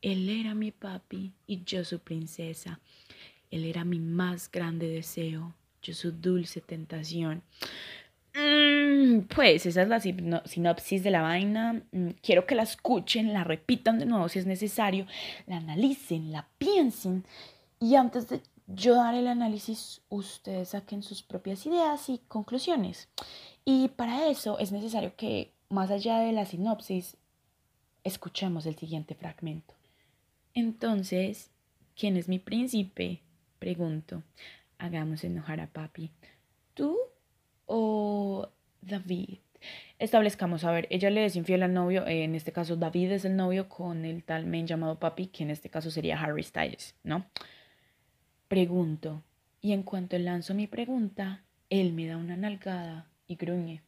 Él 0.03 0.29
era 0.29 0.55
mi 0.55 0.71
papi 0.71 1.33
y 1.47 1.65
yo 1.65 1.85
su 1.85 1.99
princesa. 1.99 2.81
Él 3.51 3.65
era 3.65 3.85
mi 3.85 3.99
más 3.99 4.51
grande 4.51 4.89
deseo, 4.89 5.55
yo 5.83 5.95
su 5.95 6.13
dulce 6.13 6.61
tentación. 6.61 7.43
Mm, 8.35 9.21
pues 9.35 9.65
esa 9.65 9.83
es 9.83 9.89
la 9.89 10.01
sinopsis 10.45 11.03
de 11.03 11.11
la 11.11 11.23
vaina. 11.23 11.83
Mm, 11.93 12.11
quiero 12.23 12.47
que 12.47 12.55
la 12.55 12.65
escuchen, 12.65 13.33
la 13.33 13.45
repitan 13.45 13.99
de 13.99 14.07
nuevo 14.07 14.29
si 14.29 14.39
es 14.39 14.47
necesario, 14.47 15.07
la 15.47 15.57
analicen, 15.57 16.33
la 16.33 16.47
piensen 16.59 17.25
y 17.81 17.95
antes 17.95 18.29
de 18.29 18.43
yo 18.67 18.97
dar 18.97 19.15
el 19.15 19.29
análisis, 19.29 20.03
ustedes 20.09 20.71
saquen 20.71 21.03
sus 21.03 21.23
propias 21.23 21.67
ideas 21.67 22.09
y 22.09 22.19
conclusiones. 22.29 23.09
Y 23.65 23.89
para 23.89 24.29
eso 24.29 24.59
es 24.59 24.73
necesario 24.73 25.15
que, 25.17 25.53
más 25.69 25.91
allá 25.91 26.19
de 26.19 26.33
la 26.33 26.47
sinopsis, 26.47 27.17
escuchemos 28.05 28.67
el 28.67 28.77
siguiente 28.77 29.15
fragmento. 29.15 29.75
Entonces, 30.55 31.51
¿quién 31.97 32.17
es 32.17 32.29
mi 32.29 32.39
príncipe? 32.39 33.23
Pregunto. 33.59 34.23
Hagamos 34.79 35.25
enojar 35.25 35.61
a 35.61 35.67
papi. 35.67 36.11
¿Tú 36.75 36.97
o 37.67 38.49
David? 38.81 39.39
Establezcamos, 39.99 40.65
a 40.65 40.71
ver, 40.71 40.87
ella 40.91 41.11
le 41.11 41.25
es 41.25 41.37
infiel 41.37 41.63
al 41.63 41.73
novio, 41.73 42.07
en 42.07 42.35
este 42.35 42.53
caso 42.53 42.77
David 42.77 43.13
es 43.13 43.25
el 43.25 43.37
novio 43.37 43.69
con 43.69 44.05
el 44.05 44.23
tal 44.23 44.47
men 44.47 44.67
llamado 44.67 44.99
papi, 44.99 45.29
que 45.29 45.43
en 45.45 45.51
este 45.51 45.71
caso 45.71 45.91
sería 45.91 46.21
Harry 46.21 46.43
Styles, 46.43 46.95
¿no? 47.03 47.27
Pregunto, 48.49 49.25
y 49.61 49.73
en 49.73 49.83
cuanto 49.83 50.17
lanzo 50.19 50.55
mi 50.55 50.69
pregunta, 50.69 51.43
él 51.69 51.93
me 51.93 52.07
da 52.07 52.17
una 52.17 52.37
nalgada 52.37 53.11
y 53.27 53.35
gruñe. 53.35 53.83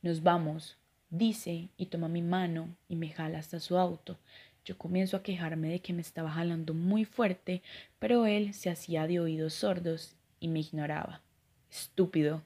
Nos 0.00 0.22
vamos, 0.22 0.76
dice, 1.10 1.70
y 1.76 1.86
toma 1.86 2.06
mi 2.06 2.22
mano 2.22 2.68
y 2.88 2.94
me 2.94 3.08
jala 3.08 3.40
hasta 3.40 3.58
su 3.58 3.76
auto. 3.76 4.16
Yo 4.64 4.78
comienzo 4.78 5.16
a 5.16 5.24
quejarme 5.24 5.70
de 5.70 5.80
que 5.80 5.92
me 5.92 6.02
estaba 6.02 6.30
jalando 6.30 6.72
muy 6.72 7.04
fuerte, 7.04 7.62
pero 7.98 8.26
él 8.26 8.54
se 8.54 8.70
hacía 8.70 9.08
de 9.08 9.18
oídos 9.18 9.54
sordos 9.54 10.14
y 10.38 10.46
me 10.46 10.60
ignoraba. 10.60 11.20
Estúpido. 11.68 12.42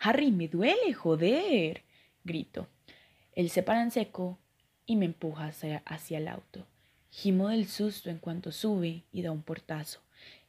Harry, 0.00 0.32
me 0.32 0.48
duele, 0.48 0.92
joder. 0.92 1.82
grito. 2.24 2.66
Él 3.32 3.48
se 3.50 3.62
para 3.62 3.80
en 3.80 3.92
seco 3.92 4.38
y 4.86 4.96
me 4.96 5.04
empuja 5.04 5.46
hacia, 5.46 5.84
hacia 5.86 6.18
el 6.18 6.26
auto. 6.26 6.66
Gimo 7.12 7.46
del 7.48 7.68
susto 7.68 8.10
en 8.10 8.18
cuanto 8.18 8.50
sube 8.50 9.04
y 9.12 9.22
da 9.22 9.30
un 9.30 9.42
portazo. 9.42 10.00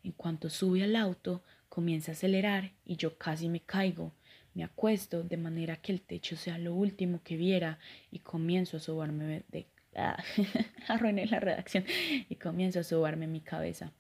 En 0.08 0.14
cuanto 0.14 0.50
sube 0.50 0.86
al 0.86 0.96
auto, 0.96 1.44
comienza 1.68 2.12
a 2.12 2.16
acelerar 2.16 2.72
y 2.86 2.96
yo 2.96 3.18
casi 3.18 3.50
me 3.50 3.60
caigo. 3.60 4.14
Me 4.54 4.64
acuesto 4.64 5.22
de 5.22 5.36
manera 5.36 5.82
que 5.82 5.92
el 5.92 6.00
techo 6.00 6.38
sea 6.38 6.58
lo 6.58 6.74
último 6.74 7.20
que 7.26 7.36
viera 7.36 7.78
y 8.10 8.20
comienzo 8.20 8.78
a 8.78 8.80
sobarme 8.80 9.44
de... 9.50 9.68
Ah, 9.98 10.24
arruiné 10.88 11.26
la 11.26 11.42
redacción 11.42 11.84
y 12.30 12.36
comienzo 12.36 12.80
a 12.80 12.84
sobarme 12.84 13.28
mi 13.28 13.42
cabeza. 13.42 13.92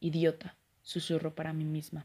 Idiota, 0.00 0.54
susurro 0.82 1.34
para 1.34 1.54
mí 1.54 1.64
misma. 1.64 2.04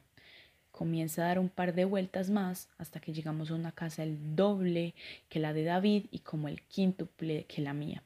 Comienza 0.71 1.23
a 1.23 1.27
dar 1.27 1.39
un 1.39 1.49
par 1.49 1.75
de 1.75 1.83
vueltas 1.83 2.29
más 2.29 2.69
hasta 2.77 3.01
que 3.01 3.11
llegamos 3.11 3.51
a 3.51 3.55
una 3.55 3.73
casa 3.73 4.03
el 4.03 4.37
doble 4.37 4.95
que 5.27 5.39
la 5.41 5.51
de 5.51 5.65
David 5.65 6.05
y 6.11 6.19
como 6.19 6.47
el 6.47 6.61
quíntuple 6.61 7.43
que 7.43 7.61
la 7.61 7.73
mía. 7.73 8.03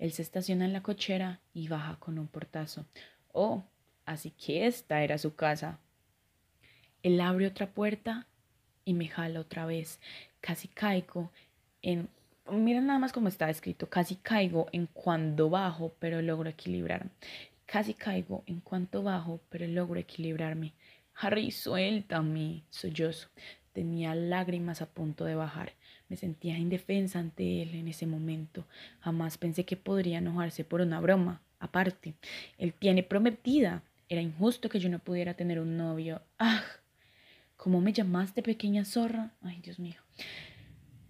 Él 0.00 0.10
se 0.10 0.22
estaciona 0.22 0.64
en 0.64 0.72
la 0.72 0.82
cochera 0.82 1.38
y 1.52 1.68
baja 1.68 1.96
con 2.00 2.18
un 2.18 2.26
portazo. 2.26 2.86
Oh, 3.32 3.62
así 4.06 4.30
que 4.30 4.66
esta 4.66 5.02
era 5.02 5.18
su 5.18 5.34
casa. 5.34 5.78
Él 7.02 7.20
abre 7.20 7.46
otra 7.46 7.66
puerta 7.66 8.26
y 8.84 8.94
me 8.94 9.08
jala 9.08 9.40
otra 9.40 9.66
vez. 9.66 10.00
Casi 10.40 10.68
caigo 10.68 11.30
en... 11.82 12.08
Miren 12.50 12.86
nada 12.86 12.98
más 12.98 13.12
cómo 13.12 13.28
está 13.28 13.48
escrito. 13.48 13.88
Casi 13.88 14.16
caigo 14.16 14.66
en 14.72 14.86
cuando 14.86 15.48
bajo, 15.48 15.94
pero 15.98 16.20
logro 16.20 16.50
equilibrarme. 16.50 17.10
Casi 17.66 17.94
caigo 17.94 18.42
en 18.46 18.60
cuanto 18.60 19.02
bajo, 19.02 19.40
pero 19.48 19.66
logro 19.66 19.98
equilibrarme. 19.98 20.72
Harry, 21.14 21.50
suéltame, 21.50 22.62
sollozo. 22.70 23.28
Tenía 23.72 24.14
lágrimas 24.14 24.82
a 24.82 24.86
punto 24.86 25.24
de 25.24 25.34
bajar. 25.34 25.72
Me 26.08 26.16
sentía 26.16 26.58
indefensa 26.58 27.18
ante 27.18 27.62
él 27.62 27.74
en 27.74 27.88
ese 27.88 28.06
momento. 28.06 28.66
Jamás 29.00 29.38
pensé 29.38 29.64
que 29.64 29.76
podría 29.76 30.18
enojarse 30.18 30.64
por 30.64 30.80
una 30.80 31.00
broma. 31.00 31.40
Aparte, 31.58 32.14
él 32.58 32.74
tiene 32.74 33.02
prometida. 33.02 33.82
Era 34.08 34.20
injusto 34.20 34.68
que 34.68 34.80
yo 34.80 34.88
no 34.88 34.98
pudiera 34.98 35.34
tener 35.34 35.60
un 35.60 35.76
novio. 35.76 36.22
¡Ah! 36.38 36.62
¿Cómo 37.56 37.80
me 37.80 37.92
llamaste 37.92 38.42
pequeña 38.42 38.84
zorra? 38.84 39.32
Ay, 39.42 39.60
Dios 39.62 39.78
mío. 39.78 40.00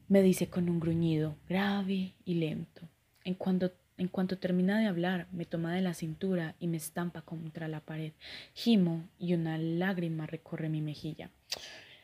Me 0.08 0.22
dice 0.22 0.48
con 0.48 0.68
un 0.68 0.78
gruñido 0.78 1.36
grave 1.48 2.14
y 2.24 2.34
lento. 2.34 2.82
En 3.24 3.34
cuanto, 3.34 3.72
en 3.96 4.08
cuanto 4.08 4.38
termina 4.38 4.78
de 4.78 4.86
hablar, 4.86 5.26
me 5.32 5.46
toma 5.46 5.74
de 5.74 5.80
la 5.80 5.94
cintura 5.94 6.54
y 6.60 6.68
me 6.68 6.76
estampa 6.76 7.22
contra 7.22 7.68
la 7.68 7.80
pared. 7.80 8.12
Gimo 8.54 9.08
y 9.18 9.34
una 9.34 9.58
lágrima 9.58 10.26
recorre 10.26 10.68
mi 10.68 10.80
mejilla. 10.80 11.30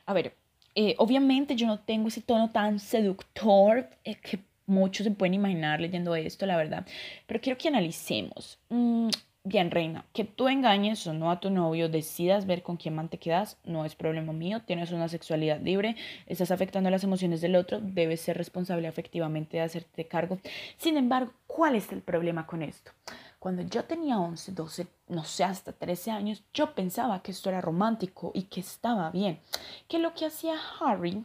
A 0.07 0.15
ver, 0.15 0.35
eh, 0.75 0.95
obviamente 0.99 1.57
yo 1.57 1.67
no 1.67 1.81
tengo 1.81 2.09
ese 2.09 2.23
tono 2.23 2.51
tan 2.51 2.79
seductor 2.79 3.89
eh, 4.05 4.17
que 4.17 4.41
muchos 4.67 5.05
se 5.05 5.11
pueden 5.11 5.35
imaginar 5.35 5.81
leyendo 5.81 6.15
esto, 6.15 6.47
la 6.47 6.57
verdad. 6.57 6.87
Pero 7.27 7.41
quiero 7.41 7.59
que 7.59 7.69
analicemos. 7.69 8.59
Mm, 8.69 9.11
Bien, 9.43 9.71
reina, 9.71 10.05
que 10.13 10.25
tú 10.25 10.49
engañes 10.49 11.07
o 11.07 11.15
no 11.15 11.31
a 11.31 11.41
tu 11.41 11.49
novio, 11.49 11.89
decidas 11.89 12.47
ver 12.47 12.63
con 12.63 12.77
quién 12.77 12.95
más 12.95 13.09
te 13.09 13.19
quedas, 13.19 13.57
no 13.65 13.87
es 13.87 13.95
problema 13.95 14.35
mío, 14.35 14.61
tienes 14.67 14.93
una 14.93 15.09
sexualidad 15.09 15.63
libre, 15.63 15.97
estás 16.27 16.51
afectando 16.51 16.91
las 16.91 17.05
emociones 17.05 17.41
del 17.41 17.57
otro, 17.57 17.81
debes 17.81 18.21
ser 18.21 18.37
responsable 18.37 18.87
efectivamente 18.87 19.57
de 19.57 19.63
hacerte 19.63 20.07
cargo. 20.07 20.39
Sin 20.77 20.99
embargo, 20.99 21.33
¿cuál 21.47 21.75
es 21.75 21.91
el 21.91 22.03
problema 22.03 22.47
con 22.47 22.63
esto? 22.63 22.93
Cuando 23.39 23.63
yo 23.63 23.85
tenía 23.85 24.19
11, 24.19 24.53
12, 24.53 24.87
no 25.09 25.25
sé, 25.25 25.45
hasta 25.45 25.73
13 25.73 26.11
años, 26.11 26.43
yo 26.53 26.75
pensaba 26.75 27.23
que 27.23 27.31
esto 27.31 27.49
era 27.49 27.63
romántico 27.63 28.33
y 28.35 28.43
que 28.43 28.61
estaba 28.61 29.11
bien. 29.11 29.41
Que 29.89 29.99
lo 29.99 30.13
que 30.13 30.27
hacía 30.27 30.57
Harry, 30.81 31.25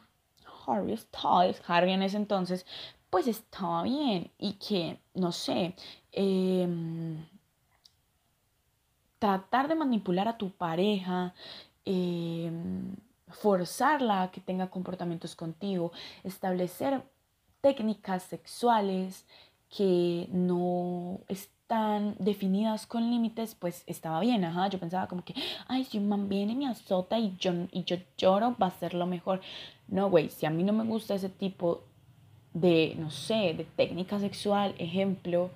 Harry 0.66 0.96
Styles, 0.96 1.62
Harry 1.68 1.92
en 1.92 2.02
ese 2.04 2.16
entonces, 2.16 2.66
pues 3.10 3.28
estaba 3.28 3.84
bien 3.84 4.32
y 4.40 4.54
que, 4.54 5.00
no 5.14 5.34
sé, 5.34 5.76
eh, 6.14 6.66
tratar 9.20 9.68
de 9.68 9.76
manipular 9.76 10.28
a 10.28 10.38
tu 10.38 10.50
pareja, 10.52 11.34
em, 11.86 12.96
forzarla 13.30 14.24
a 14.24 14.32
que 14.32 14.42
tenga 14.42 14.70
comportamientos 14.70 15.36
contigo, 15.36 15.92
establecer 16.24 17.04
técnicas 17.62 18.24
sexuales 18.24 19.26
que 19.70 20.28
no 20.32 21.20
están 21.28 22.16
definidas 22.20 22.86
con 22.86 23.10
límites, 23.10 23.56
pues 23.56 23.84
estaba 23.88 24.20
bien, 24.20 24.46
ajá, 24.46 24.68
yo 24.68 24.80
pensaba 24.80 25.08
como 25.08 25.24
que, 25.24 25.34
ay, 25.68 25.84
si 25.84 25.98
un 25.98 26.08
man 26.08 26.30
viene 26.30 26.54
y 26.54 26.56
me 26.56 26.68
azota 26.68 27.18
y 27.18 27.36
yo, 27.40 27.52
y 27.72 27.84
yo 27.84 27.98
lloro, 28.18 28.56
va 28.62 28.68
a 28.68 28.80
ser 28.80 28.94
lo 28.94 29.08
mejor. 29.08 29.42
No, 29.88 30.10
güey, 30.10 30.30
si 30.30 30.46
a 30.46 30.52
mí 30.52 30.64
no 30.64 30.74
me 30.74 30.84
gusta 30.84 31.16
ese 31.16 31.30
tipo 31.30 31.82
de, 32.54 32.96
no 32.98 33.10
sé, 33.12 33.54
de 33.56 33.66
técnica 33.76 34.20
sexual, 34.20 34.76
ejemplo, 34.78 35.50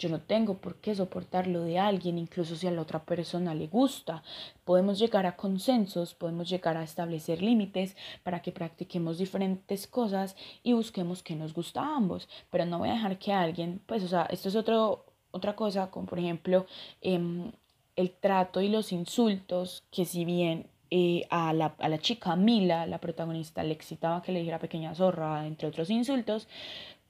yo 0.00 0.08
no 0.08 0.20
tengo 0.20 0.54
por 0.54 0.76
qué 0.76 0.94
soportarlo 0.94 1.60
de 1.62 1.78
alguien, 1.78 2.16
incluso 2.16 2.56
si 2.56 2.66
a 2.66 2.70
la 2.70 2.80
otra 2.80 3.04
persona 3.04 3.54
le 3.54 3.66
gusta. 3.66 4.22
Podemos 4.64 4.98
llegar 4.98 5.26
a 5.26 5.36
consensos, 5.36 6.14
podemos 6.14 6.48
llegar 6.48 6.78
a 6.78 6.82
establecer 6.82 7.42
límites 7.42 7.96
para 8.22 8.40
que 8.40 8.50
practiquemos 8.50 9.18
diferentes 9.18 9.86
cosas 9.86 10.36
y 10.62 10.72
busquemos 10.72 11.22
que 11.22 11.36
nos 11.36 11.52
gusta 11.52 11.82
a 11.82 11.96
ambos. 11.96 12.28
Pero 12.50 12.64
no 12.64 12.78
voy 12.78 12.88
a 12.88 12.94
dejar 12.94 13.18
que 13.18 13.32
alguien, 13.32 13.82
pues, 13.86 14.02
o 14.02 14.08
sea, 14.08 14.22
esto 14.30 14.48
es 14.48 14.56
otro, 14.56 15.04
otra 15.32 15.54
cosa, 15.54 15.90
como 15.90 16.06
por 16.06 16.18
ejemplo 16.18 16.66
em, 17.02 17.52
el 17.94 18.10
trato 18.10 18.62
y 18.62 18.68
los 18.70 18.92
insultos, 18.92 19.84
que 19.90 20.06
si 20.06 20.24
bien 20.24 20.66
eh, 20.90 21.26
a, 21.28 21.52
la, 21.52 21.74
a 21.78 21.88
la 21.90 21.98
chica 21.98 22.34
Mila, 22.36 22.86
la 22.86 22.98
protagonista, 22.98 23.62
le 23.62 23.74
excitaba 23.74 24.22
que 24.22 24.32
le 24.32 24.38
dijera 24.38 24.58
pequeña 24.58 24.94
zorra, 24.94 25.46
entre 25.46 25.68
otros 25.68 25.90
insultos, 25.90 26.48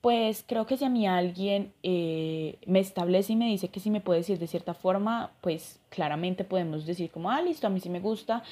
pues 0.01 0.45
creo 0.47 0.67
que 0.67 0.77
si 0.77 0.85
a 0.85 0.89
mí 0.89 1.07
alguien 1.07 1.75
eh, 1.83 2.59
me 2.67 2.81
establece 2.81 3.35
y 3.35 3.37
me 3.37 3.47
dice 3.49 3.69
que 3.69 3.81
si 3.81 3.91
me 3.91 4.01
puede 4.01 4.21
decir 4.21 4.39
de 4.39 4.47
cierta 4.47 4.73
forma, 4.73 5.33
pues 5.43 5.79
claramente 5.91 6.45
podemos 6.45 6.87
decir 6.87 7.11
como, 7.11 7.31
ah, 7.31 7.43
listo, 7.43 7.67
a 7.67 7.71
mí 7.71 7.81
sí 7.81 7.91
me 7.91 8.01
gusta. 8.01 8.43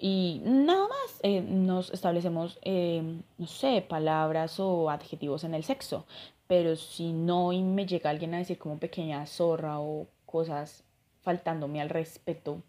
Y 0.00 0.40
nada 0.44 0.88
más 0.88 1.20
eh, 1.22 1.40
nos 1.40 1.90
establecemos, 1.92 2.58
eh, 2.62 3.20
no 3.36 3.46
sé, 3.46 3.82
palabras 3.82 4.58
o 4.60 4.90
adjetivos 4.90 5.44
en 5.44 5.54
el 5.54 5.64
sexo. 5.64 6.04
Pero 6.48 6.74
si 6.76 7.12
no 7.12 7.52
y 7.52 7.62
me 7.62 7.86
llega 7.86 8.10
alguien 8.10 8.34
a 8.34 8.38
decir 8.38 8.58
como 8.58 8.78
pequeña 8.78 9.26
zorra 9.26 9.80
o 9.80 10.06
cosas 10.26 10.84
faltándome 11.22 11.80
al 11.80 11.90
respeto, 11.90 12.62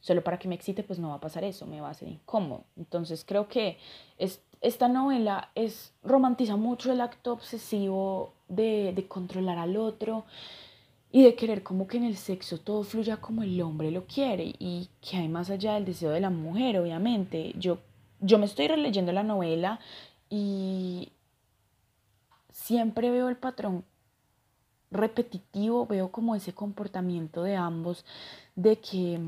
solo 0.00 0.22
para 0.24 0.38
que 0.38 0.48
me 0.48 0.54
excite, 0.54 0.82
pues 0.82 0.98
no 0.98 1.10
va 1.10 1.16
a 1.16 1.20
pasar 1.20 1.44
eso, 1.44 1.66
me 1.66 1.80
va 1.80 1.90
a 1.90 1.94
ser 1.94 2.08
incómodo. 2.08 2.64
Entonces 2.76 3.24
creo 3.26 3.48
que 3.48 3.78
es 4.18 4.42
esta 4.60 4.88
novela 4.88 5.50
es, 5.54 5.94
romantiza 6.02 6.56
mucho 6.56 6.92
el 6.92 7.00
acto 7.00 7.32
obsesivo 7.32 8.34
de, 8.48 8.92
de, 8.94 9.08
controlar 9.08 9.58
al 9.58 9.76
otro 9.76 10.24
y 11.12 11.22
de 11.22 11.34
querer 11.34 11.62
como 11.62 11.86
que 11.86 11.96
en 11.96 12.04
el 12.04 12.16
sexo 12.16 12.58
todo 12.58 12.82
fluya 12.82 13.16
como 13.16 13.42
el 13.42 13.60
hombre 13.62 13.90
lo 13.90 14.06
quiere 14.06 14.54
y 14.58 14.88
que 15.00 15.16
hay 15.16 15.28
más 15.28 15.50
allá 15.50 15.74
del 15.74 15.84
deseo 15.84 16.10
de 16.10 16.20
la 16.20 16.30
mujer, 16.30 16.78
obviamente. 16.78 17.52
Yo, 17.58 17.78
yo 18.20 18.38
me 18.38 18.46
estoy 18.46 18.68
releyendo 18.68 19.12
la 19.12 19.22
novela 19.22 19.80
y 20.28 21.10
siempre 22.52 23.10
veo 23.10 23.28
el 23.28 23.36
patrón 23.36 23.84
repetitivo, 24.90 25.86
veo 25.86 26.10
como 26.10 26.34
ese 26.34 26.52
comportamiento 26.52 27.42
de 27.42 27.56
ambos, 27.56 28.04
de 28.56 28.76
que 28.76 29.20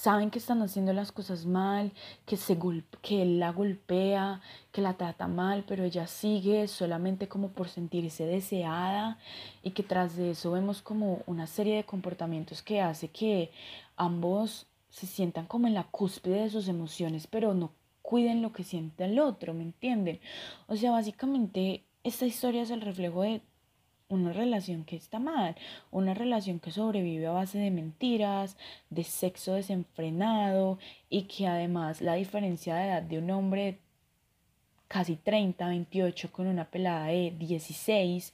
saben 0.00 0.30
que 0.30 0.38
están 0.38 0.62
haciendo 0.62 0.92
las 0.92 1.10
cosas 1.10 1.44
mal, 1.44 1.90
que, 2.24 2.36
se 2.36 2.56
que 3.02 3.22
él 3.22 3.40
la 3.40 3.50
golpea, 3.50 4.40
que 4.70 4.80
la 4.80 4.94
trata 4.94 5.26
mal, 5.26 5.64
pero 5.66 5.82
ella 5.82 6.06
sigue 6.06 6.68
solamente 6.68 7.26
como 7.26 7.48
por 7.48 7.68
sentirse 7.68 8.24
deseada 8.24 9.18
y 9.64 9.72
que 9.72 9.82
tras 9.82 10.14
de 10.14 10.30
eso 10.30 10.52
vemos 10.52 10.82
como 10.82 11.22
una 11.26 11.48
serie 11.48 11.74
de 11.74 11.84
comportamientos 11.84 12.62
que 12.62 12.80
hace 12.80 13.08
que 13.08 13.50
ambos 13.96 14.66
se 14.88 15.06
sientan 15.08 15.46
como 15.46 15.66
en 15.66 15.74
la 15.74 15.82
cúspide 15.82 16.42
de 16.42 16.50
sus 16.50 16.68
emociones, 16.68 17.26
pero 17.26 17.52
no 17.54 17.72
cuiden 18.00 18.40
lo 18.40 18.52
que 18.52 18.62
siente 18.62 19.04
el 19.04 19.18
otro, 19.18 19.52
¿me 19.52 19.64
entienden? 19.64 20.20
O 20.68 20.76
sea, 20.76 20.92
básicamente 20.92 21.82
esta 22.04 22.24
historia 22.24 22.62
es 22.62 22.70
el 22.70 22.82
reflejo 22.82 23.22
de 23.22 23.42
una 24.08 24.32
relación 24.32 24.84
que 24.84 24.96
está 24.96 25.18
mal, 25.18 25.56
una 25.90 26.14
relación 26.14 26.60
que 26.60 26.70
sobrevive 26.70 27.26
a 27.26 27.32
base 27.32 27.58
de 27.58 27.70
mentiras, 27.70 28.56
de 28.90 29.04
sexo 29.04 29.54
desenfrenado 29.54 30.78
y 31.10 31.22
que 31.22 31.46
además 31.46 32.00
la 32.00 32.14
diferencia 32.14 32.74
de 32.74 32.86
edad 32.86 33.02
de 33.02 33.18
un 33.18 33.30
hombre 33.30 33.78
casi 34.88 35.16
30, 35.16 35.68
28 35.68 36.32
con 36.32 36.46
una 36.46 36.64
pelada 36.64 37.08
de 37.08 37.34
16, 37.38 38.32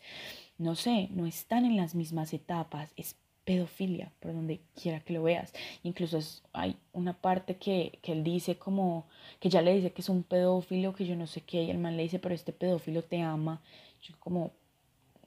no 0.58 0.76
sé, 0.76 1.08
no 1.10 1.26
están 1.26 1.64
en 1.64 1.76
las 1.76 1.94
mismas 1.94 2.32
etapas, 2.32 2.92
es 2.96 3.16
pedofilia, 3.44 4.10
por 4.20 4.32
donde 4.32 4.60
quiera 4.80 5.00
que 5.00 5.12
lo 5.12 5.22
veas. 5.22 5.52
Incluso 5.82 6.18
hay 6.52 6.76
una 6.92 7.12
parte 7.12 7.56
que, 7.56 7.98
que, 8.02 8.12
él 8.12 8.24
dice 8.24 8.56
como, 8.56 9.06
que 9.40 9.50
ya 9.50 9.62
le 9.62 9.74
dice 9.74 9.92
que 9.92 10.00
es 10.00 10.08
un 10.08 10.22
pedófilo, 10.22 10.94
que 10.94 11.06
yo 11.06 11.16
no 11.16 11.26
sé 11.26 11.42
qué, 11.42 11.64
y 11.64 11.70
el 11.70 11.78
man 11.78 11.96
le 11.96 12.04
dice, 12.04 12.18
pero 12.18 12.34
este 12.34 12.52
pedófilo 12.52 13.02
te 13.02 13.20
ama. 13.20 13.60
Yo 14.02 14.14
como, 14.20 14.52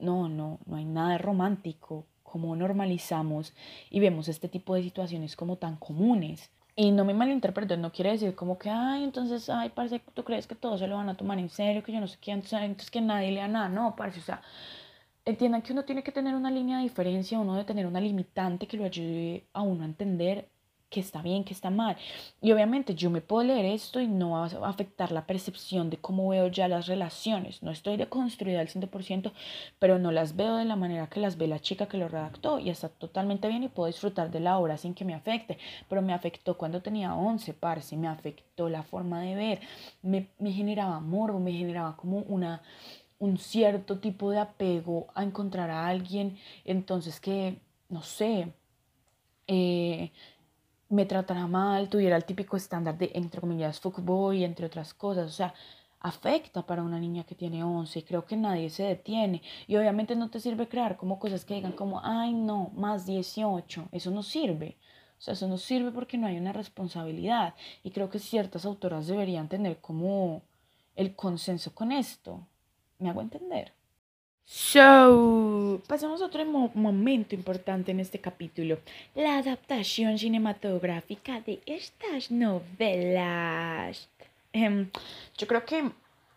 no, 0.00 0.28
no, 0.28 0.58
no 0.66 0.76
hay 0.76 0.84
nada 0.84 1.18
romántico, 1.18 2.06
como 2.28 2.54
normalizamos 2.54 3.54
y 3.90 4.00
vemos 4.00 4.28
este 4.28 4.48
tipo 4.48 4.74
de 4.74 4.82
situaciones 4.82 5.36
como 5.36 5.56
tan 5.56 5.76
comunes. 5.76 6.50
Y 6.76 6.92
no 6.92 7.04
me 7.04 7.12
malinterpreten, 7.12 7.80
no 7.80 7.90
quiere 7.90 8.12
decir 8.12 8.36
como 8.36 8.56
que, 8.56 8.70
ay, 8.70 9.02
entonces, 9.02 9.50
ay, 9.50 9.70
parece 9.70 9.98
que 9.98 10.10
tú 10.12 10.22
crees 10.22 10.46
que 10.46 10.54
todos 10.54 10.78
se 10.78 10.86
lo 10.86 10.96
van 10.96 11.08
a 11.08 11.16
tomar 11.16 11.38
en 11.40 11.48
serio, 11.48 11.82
que 11.82 11.92
yo 11.92 12.00
no 12.00 12.06
sé 12.06 12.18
qué, 12.20 12.30
entonces, 12.30 12.90
que 12.90 13.00
nadie 13.00 13.32
lea 13.32 13.48
nada. 13.48 13.68
No, 13.68 13.96
parece, 13.96 14.20
o 14.20 14.22
sea, 14.22 14.42
entiendan 15.24 15.62
que 15.62 15.72
uno 15.72 15.84
tiene 15.84 16.04
que 16.04 16.12
tener 16.12 16.36
una 16.36 16.50
línea 16.52 16.76
de 16.78 16.84
diferencia, 16.84 17.40
uno 17.40 17.54
debe 17.54 17.64
tener 17.64 17.86
una 17.86 18.00
limitante 18.00 18.68
que 18.68 18.76
lo 18.76 18.84
ayude 18.84 19.44
a 19.52 19.62
uno 19.62 19.82
a 19.82 19.86
entender 19.86 20.48
que 20.90 21.00
está 21.00 21.22
bien, 21.22 21.44
que 21.44 21.52
está 21.52 21.70
mal. 21.70 21.96
Y 22.40 22.52
obviamente 22.52 22.94
yo 22.94 23.10
me 23.10 23.20
puedo 23.20 23.46
leer 23.46 23.66
esto 23.66 24.00
y 24.00 24.06
no 24.06 24.30
va 24.30 24.46
a 24.46 24.68
afectar 24.70 25.12
la 25.12 25.26
percepción 25.26 25.90
de 25.90 25.98
cómo 25.98 26.28
veo 26.28 26.48
ya 26.48 26.68
las 26.68 26.86
relaciones. 26.86 27.62
No 27.62 27.70
estoy 27.70 27.96
deconstruida 27.96 28.60
al 28.60 28.68
100%, 28.68 29.32
pero 29.78 29.98
no 29.98 30.10
las 30.12 30.36
veo 30.36 30.56
de 30.56 30.64
la 30.64 30.76
manera 30.76 31.08
que 31.08 31.20
las 31.20 31.36
ve 31.36 31.46
la 31.46 31.60
chica 31.60 31.86
que 31.88 31.98
lo 31.98 32.08
redactó 32.08 32.58
y 32.58 32.70
está 32.70 32.88
totalmente 32.88 33.48
bien 33.48 33.62
y 33.62 33.68
puedo 33.68 33.86
disfrutar 33.86 34.30
de 34.30 34.40
la 34.40 34.58
obra 34.58 34.78
sin 34.78 34.94
que 34.94 35.04
me 35.04 35.14
afecte. 35.14 35.58
Pero 35.88 36.02
me 36.02 36.14
afectó 36.14 36.56
cuando 36.56 36.80
tenía 36.80 37.14
11, 37.14 37.54
parce, 37.54 37.96
me 37.96 38.08
afectó 38.08 38.68
la 38.68 38.82
forma 38.82 39.20
de 39.20 39.34
ver, 39.34 39.60
me, 40.02 40.28
me 40.38 40.52
generaba 40.52 40.96
amor 40.96 41.30
o 41.30 41.38
me 41.38 41.52
generaba 41.52 41.96
como 41.96 42.18
una 42.20 42.62
un 43.20 43.36
cierto 43.36 43.98
tipo 43.98 44.30
de 44.30 44.38
apego 44.38 45.08
a 45.14 45.24
encontrar 45.24 45.70
a 45.70 45.88
alguien, 45.88 46.38
entonces 46.64 47.18
que, 47.18 47.58
no 47.88 48.02
sé, 48.02 48.52
eh, 49.48 50.12
me 50.88 51.06
tratara 51.06 51.46
mal, 51.46 51.88
tuviera 51.88 52.16
el 52.16 52.24
típico 52.24 52.56
estándar 52.56 52.96
de, 52.98 53.10
entre 53.14 53.40
comillas, 53.40 53.80
fuckboy, 53.80 54.44
entre 54.44 54.66
otras 54.66 54.94
cosas. 54.94 55.26
O 55.26 55.32
sea, 55.32 55.54
afecta 56.00 56.66
para 56.66 56.82
una 56.82 56.98
niña 56.98 57.24
que 57.24 57.34
tiene 57.34 57.64
11 57.64 57.98
y 57.98 58.02
creo 58.02 58.24
que 58.24 58.36
nadie 58.36 58.70
se 58.70 58.84
detiene. 58.84 59.42
Y 59.66 59.76
obviamente 59.76 60.16
no 60.16 60.30
te 60.30 60.40
sirve 60.40 60.68
crear 60.68 60.96
como 60.96 61.18
cosas 61.18 61.44
que 61.44 61.54
digan 61.54 61.72
como, 61.72 62.00
ay 62.04 62.32
no, 62.34 62.70
más 62.76 63.06
18. 63.06 63.88
Eso 63.92 64.10
no 64.10 64.22
sirve. 64.22 64.76
O 65.18 65.20
sea, 65.20 65.34
eso 65.34 65.48
no 65.48 65.58
sirve 65.58 65.90
porque 65.90 66.16
no 66.18 66.26
hay 66.26 66.38
una 66.38 66.52
responsabilidad. 66.52 67.54
Y 67.82 67.90
creo 67.90 68.10
que 68.10 68.18
ciertas 68.18 68.64
autoras 68.64 69.06
deberían 69.06 69.48
tener 69.48 69.78
como 69.80 70.42
el 70.96 71.14
consenso 71.16 71.74
con 71.74 71.92
esto. 71.92 72.46
¿Me 72.98 73.10
hago 73.10 73.20
entender? 73.20 73.77
So, 74.50 75.82
pasamos 75.86 76.22
a 76.22 76.24
otro 76.24 76.42
momento 76.46 77.34
importante 77.34 77.90
en 77.90 78.00
este 78.00 78.18
capítulo, 78.18 78.78
la 79.14 79.36
adaptación 79.36 80.16
cinematográfica 80.16 81.42
de 81.42 81.60
estas 81.66 82.30
novelas. 82.30 84.08
Em, 84.54 84.88
yo 85.36 85.46
creo 85.46 85.66
que 85.66 85.90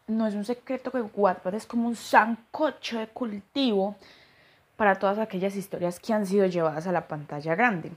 no 0.07 0.27
es 0.27 0.35
un 0.35 0.43
secreto 0.43 0.91
que 0.91 0.99
Wattpad 0.99 1.55
es 1.55 1.65
como 1.65 1.87
un 1.87 1.95
sancocho 1.95 2.99
de 2.99 3.07
cultivo 3.07 3.95
para 4.75 4.99
todas 4.99 5.17
aquellas 5.17 5.55
historias 5.55 5.97
que 5.97 6.11
han 6.11 6.25
sido 6.25 6.47
llevadas 6.47 6.87
a 6.87 6.91
la 6.91 7.07
pantalla 7.07 7.55
grande. 7.55 7.93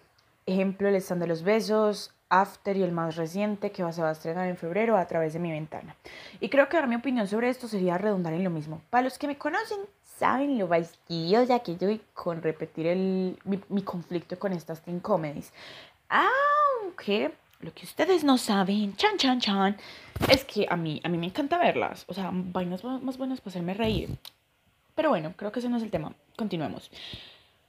Ejemplo, 0.47 0.89
el 0.89 0.95
stand 0.95 1.23
de 1.23 1.27
los 1.27 1.43
besos, 1.43 2.15
After 2.29 2.77
y 2.77 2.83
el 2.83 2.91
más 2.91 3.17
reciente 3.17 3.71
que 3.71 3.93
se 3.93 4.03
va 4.03 4.09
a 4.09 4.13
estrenar 4.13 4.49
en 4.49 4.57
febrero 4.57 4.97
a 4.97 5.07
través 5.07 5.35
de 5.35 5.39
mi 5.39 5.51
ventana. 5.51 5.95
Y 6.41 6.49
creo 6.49 6.69
que 6.69 6.77
dar 6.77 6.89
mi 6.89 6.97
opinión 6.97 7.29
sobre 7.29 7.49
esto 7.49 7.69
sería 7.69 7.99
redundar 7.99 8.33
en 8.33 8.43
lo 8.43 8.51
mismo. 8.51 8.83
Para 8.91 9.05
los 9.05 9.19
que 9.19 9.29
me 9.29 9.39
conocen, 9.39 9.79
saben 10.19 10.59
lo 10.59 10.69
ya 11.45 11.59
que 11.61 11.77
yo 11.77 11.89
con 12.13 12.43
repetir 12.43 12.87
el, 12.87 13.39
mi, 13.45 13.83
conflicto 13.83 14.39
con 14.39 14.53
estas 14.53 14.83
teen 14.83 15.01
comedies. 15.01 15.53
Aunque 16.09 17.33
lo 17.61 17.73
que 17.73 17.87
ustedes 17.87 18.25
no 18.25 18.39
saben, 18.39 18.97
chan, 18.97 19.17
chan, 19.17 19.41
chan, 19.41 19.77
es 20.29 20.45
que 20.45 20.67
a 20.69 20.77
mí, 20.77 21.01
a 21.05 21.09
mí 21.09 21.19
me 21.19 21.27
encanta 21.27 21.59
verlas. 21.59 22.05
O 22.09 22.15
sea, 22.15 22.31
vainas 22.33 22.85
más 22.85 23.19
buenas 23.19 23.41
para 23.41 23.51
hacerme 23.51 23.75
reír. 23.75 24.11
Pero 24.95 25.09
bueno, 25.09 25.35
creo 25.37 25.51
que 25.51 25.59
ese 25.59 25.69
no 25.69 25.79
es 25.79 25.83
el 25.83 25.91
tema. 25.91 26.15
Continuemos. 26.37 26.91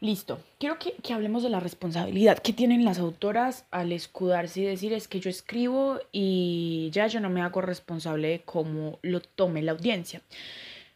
Listo. 0.01 0.39
Quiero 0.59 0.77
que, 0.77 0.93
que, 1.01 1.13
hablemos 1.13 1.41
de 1.41 1.49
la 1.49 1.61
responsabilidad 1.61 2.37
que 2.39 2.53
tienen 2.53 2.83
las 2.83 2.99
autoras 2.99 3.65
al 3.71 3.91
escudarse 3.91 4.59
y 4.61 4.65
decir 4.65 4.93
es 4.93 5.07
que 5.07 5.21
yo 5.21 5.29
escribo 5.29 5.99
y 6.11 6.89
ya 6.91 7.07
yo 7.07 7.21
no 7.21 7.29
me 7.29 7.41
hago 7.41 7.61
responsable 7.61 8.27
de 8.27 8.41
cómo 8.41 8.99
lo 9.01 9.21
tome 9.21 9.63
la 9.63 9.71
audiencia. 9.71 10.21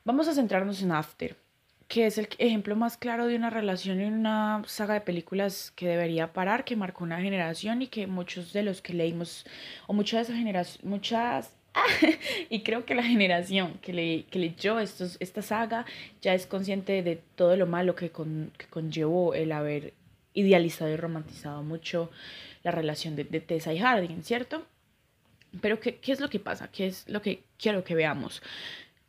Vamos 0.06 0.28
a 0.28 0.34
centrarnos 0.34 0.82
en 0.82 0.92
After, 0.92 1.36
que 1.88 2.06
es 2.06 2.18
el 2.18 2.30
ejemplo 2.38 2.76
más 2.76 2.98
claro 2.98 3.28
de 3.28 3.36
una 3.36 3.50
relación 3.50 4.00
en 4.00 4.14
una 4.14 4.64
saga 4.66 4.94
de 4.94 5.02
películas 5.02 5.72
que 5.76 5.88
debería 5.88 6.32
parar, 6.32 6.64
que 6.64 6.76
marcó 6.76 7.04
una 7.04 7.20
generación 7.20 7.82
y 7.82 7.88
que 7.88 8.08
muchos 8.08 8.54
de 8.54 8.64
los 8.64 8.82
que 8.82 8.94
leímos, 8.94 9.46
o 9.88 9.94
muchas 9.94 10.20
de 10.20 10.22
esas 10.24 10.38
generaciones, 10.38 10.86
muchas, 10.86 11.52
y 12.50 12.62
creo 12.62 12.86
que 12.86 12.96
la 12.96 13.04
generación 13.04 13.74
que, 13.82 13.92
le, 13.92 14.24
que 14.24 14.40
leyó 14.40 14.80
estos, 14.80 15.18
esta 15.20 15.42
saga 15.42 15.86
ya 16.22 16.34
es 16.34 16.48
consciente 16.48 17.04
de 17.04 17.18
todo 17.36 17.58
lo 17.58 17.68
malo 17.68 17.96
que, 17.96 18.10
que 18.10 18.68
conllevó 18.70 19.34
el 19.34 19.52
haber 19.52 19.94
idealizado 20.34 20.92
y 20.92 20.96
romantizado 20.96 21.62
mucho 21.62 22.10
la 22.64 22.72
relación 22.72 23.16
de, 23.16 23.26
de 23.26 23.42
Tessa 23.42 23.74
y 23.74 23.80
Harding, 23.80 24.24
¿cierto? 24.24 24.66
Pero 25.62 25.80
¿qué, 25.80 25.98
¿qué 25.98 26.14
es 26.14 26.20
lo 26.20 26.30
que 26.30 26.40
pasa? 26.40 26.70
¿Qué 26.72 26.88
es 26.88 27.08
lo 27.10 27.22
que 27.22 27.44
quiero 27.58 27.84
que 27.84 27.96
veamos? 27.96 28.42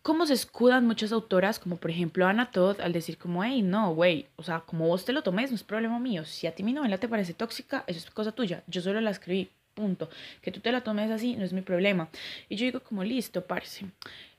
Cómo 0.02 0.26
se 0.26 0.34
escudan 0.34 0.86
muchas 0.86 1.12
autoras, 1.12 1.58
como 1.58 1.76
por 1.76 1.90
ejemplo 1.90 2.26
Ana 2.26 2.50
Todd, 2.50 2.80
al 2.80 2.92
decir 2.92 3.18
como, 3.18 3.44
hey, 3.44 3.62
no, 3.62 3.94
güey, 3.94 4.26
o 4.36 4.42
sea, 4.42 4.60
como 4.60 4.86
vos 4.86 5.04
te 5.04 5.12
lo 5.12 5.22
tomes, 5.22 5.50
no 5.50 5.56
es 5.56 5.62
problema 5.62 5.98
mío. 5.98 6.24
Si 6.24 6.46
a 6.46 6.54
ti 6.54 6.62
mi 6.62 6.72
novela 6.72 6.98
te 6.98 7.08
parece 7.08 7.34
tóxica, 7.34 7.84
eso 7.86 7.98
es 7.98 8.10
cosa 8.10 8.32
tuya. 8.32 8.62
Yo 8.66 8.80
solo 8.80 9.00
la 9.00 9.10
escribí, 9.10 9.50
punto. 9.74 10.08
Que 10.42 10.50
tú 10.52 10.60
te 10.60 10.72
la 10.72 10.82
tomes 10.82 11.10
así, 11.10 11.36
no 11.36 11.44
es 11.44 11.52
mi 11.52 11.62
problema. 11.62 12.08
Y 12.48 12.56
yo 12.56 12.64
digo 12.64 12.80
como, 12.80 13.04
listo, 13.04 13.44
parce. 13.44 13.86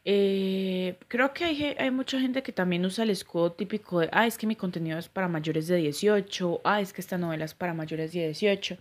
Eh, 0.04 0.96
creo 1.08 1.32
que 1.32 1.46
hay, 1.46 1.64
hay 1.78 1.92
mucha 1.92 2.20
gente 2.20 2.42
que 2.42 2.52
también 2.52 2.84
usa 2.86 3.04
el 3.04 3.12
escudo 3.12 3.52
típico 3.52 4.00
de, 4.00 4.10
ah, 4.12 4.26
es 4.26 4.38
que 4.38 4.48
mi 4.48 4.56
contenido 4.56 4.98
es 4.98 5.10
para 5.10 5.28
mayores 5.28 5.68
de 5.68 5.76
18, 5.78 6.62
ah, 6.64 6.82
es 6.82 6.92
que 6.92 7.02
esta 7.02 7.20
novela 7.20 7.46
es 7.46 7.54
para 7.54 7.74
mayores 7.76 8.12
de 8.12 8.26
18. 8.26 8.78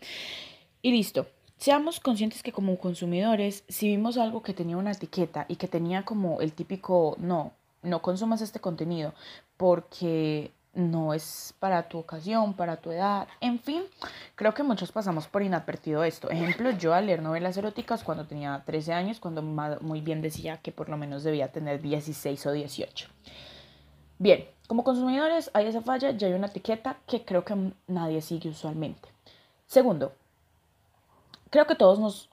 Y 0.83 0.93
listo, 0.93 1.27
Seamos 1.61 2.01
conscientes 2.01 2.42
que 2.42 2.53
como 2.53 2.79
consumidores, 2.79 3.64
si 3.68 3.87
vimos 3.87 4.16
algo 4.16 4.42
que 4.42 4.55
tenía 4.55 4.79
una 4.79 4.92
etiqueta 4.92 5.44
y 5.46 5.57
que 5.57 5.68
tenía 5.68 6.07
como 6.07 6.40
el 6.40 6.55
típico, 6.55 7.16
no, 7.18 7.53
no 7.83 8.01
consumas 8.01 8.40
este 8.40 8.61
contenido 8.61 9.12
porque 9.59 10.53
no 10.73 11.12
es 11.12 11.55
para 11.59 11.87
tu 11.87 11.99
ocasión, 11.99 12.55
para 12.55 12.79
tu 12.79 12.92
edad, 12.92 13.29
en 13.42 13.59
fin, 13.59 13.83
creo 14.37 14.55
que 14.55 14.62
muchos 14.62 14.90
pasamos 14.90 15.29
por 15.29 15.42
inadvertido 15.42 16.03
esto. 16.03 16.31
Ejemplo, 16.31 16.70
yo 16.70 16.94
al 16.94 17.05
leer 17.05 17.20
novelas 17.20 17.59
eróticas 17.59 18.05
cuando 18.05 18.25
tenía 18.25 18.62
13 18.64 18.94
años, 18.94 19.20
cuando 19.20 19.42
muy 19.42 20.01
bien 20.01 20.23
decía 20.23 20.57
que 20.62 20.73
por 20.73 20.88
lo 20.88 20.96
menos 20.96 21.25
debía 21.25 21.53
tener 21.53 21.83
16 21.83 22.46
o 22.46 22.53
18. 22.53 23.07
Bien, 24.18 24.46
como 24.66 24.83
consumidores 24.83 25.51
hay 25.53 25.66
esa 25.66 25.83
falla, 25.83 26.12
ya 26.12 26.27
hay 26.27 26.33
una 26.33 26.46
etiqueta 26.46 26.96
que 27.07 27.23
creo 27.23 27.44
que 27.44 27.75
nadie 27.87 28.23
sigue 28.23 28.49
usualmente. 28.49 29.11
Segundo, 29.66 30.14
creo 31.51 31.67
que 31.67 31.75
todos 31.75 31.99
nos 31.99 32.29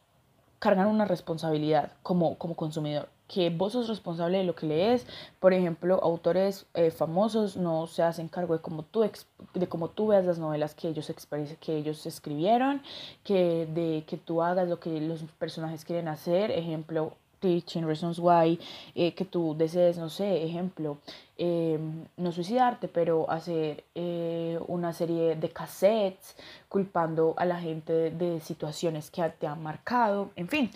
cargan 0.59 0.87
una 0.87 1.05
responsabilidad 1.05 1.91
como, 2.03 2.37
como 2.37 2.55
consumidor, 2.55 3.09
que 3.27 3.49
vos 3.49 3.73
sos 3.73 3.87
responsable 3.87 4.37
de 4.39 4.43
lo 4.43 4.55
que 4.55 4.65
lees. 4.65 5.05
Por 5.39 5.53
ejemplo, 5.53 5.99
autores 6.01 6.65
eh, 6.73 6.91
famosos 6.91 7.57
no 7.57 7.87
se 7.87 8.03
hacen 8.03 8.27
cargo 8.27 8.53
de 8.53 8.61
cómo 8.61 8.83
tú, 8.83 9.09
de 9.53 9.67
cómo 9.67 9.89
tú 9.89 10.07
veas 10.07 10.25
las 10.25 10.39
novelas 10.39 10.73
que 10.73 10.87
ellos, 10.87 11.11
que 11.59 11.77
ellos 11.77 12.05
escribieron, 12.05 12.81
que 13.23 13.67
de 13.67 14.03
que 14.07 14.17
tú 14.17 14.41
hagas 14.41 14.67
lo 14.67 14.79
que 14.79 15.01
los 15.01 15.21
personajes 15.37 15.83
quieren 15.83 16.07
hacer. 16.07 16.51
Ejemplo, 16.51 17.13
13 17.39 17.81
Reasons 17.81 18.19
Why, 18.19 18.59
eh, 18.95 19.13
que 19.13 19.25
tú 19.25 19.55
desees, 19.57 19.97
no 19.97 20.09
sé, 20.09 20.43
ejemplo, 20.43 20.97
em, 21.37 22.05
no 22.17 22.31
suicidarte, 22.31 22.87
pero 22.87 23.29
hacer 23.29 23.83
eh, 23.95 24.59
una 24.67 24.93
serie 24.93 25.35
de 25.35 25.49
cassettes 25.49 26.35
culpando 26.69 27.33
a 27.37 27.45
la 27.45 27.59
gente 27.59 28.11
de, 28.11 28.39
situaciones 28.39 29.11
que 29.11 29.21
te 29.39 29.47
han 29.47 29.61
marcado, 29.61 30.31
en 30.35 30.47
fin, 30.47 30.71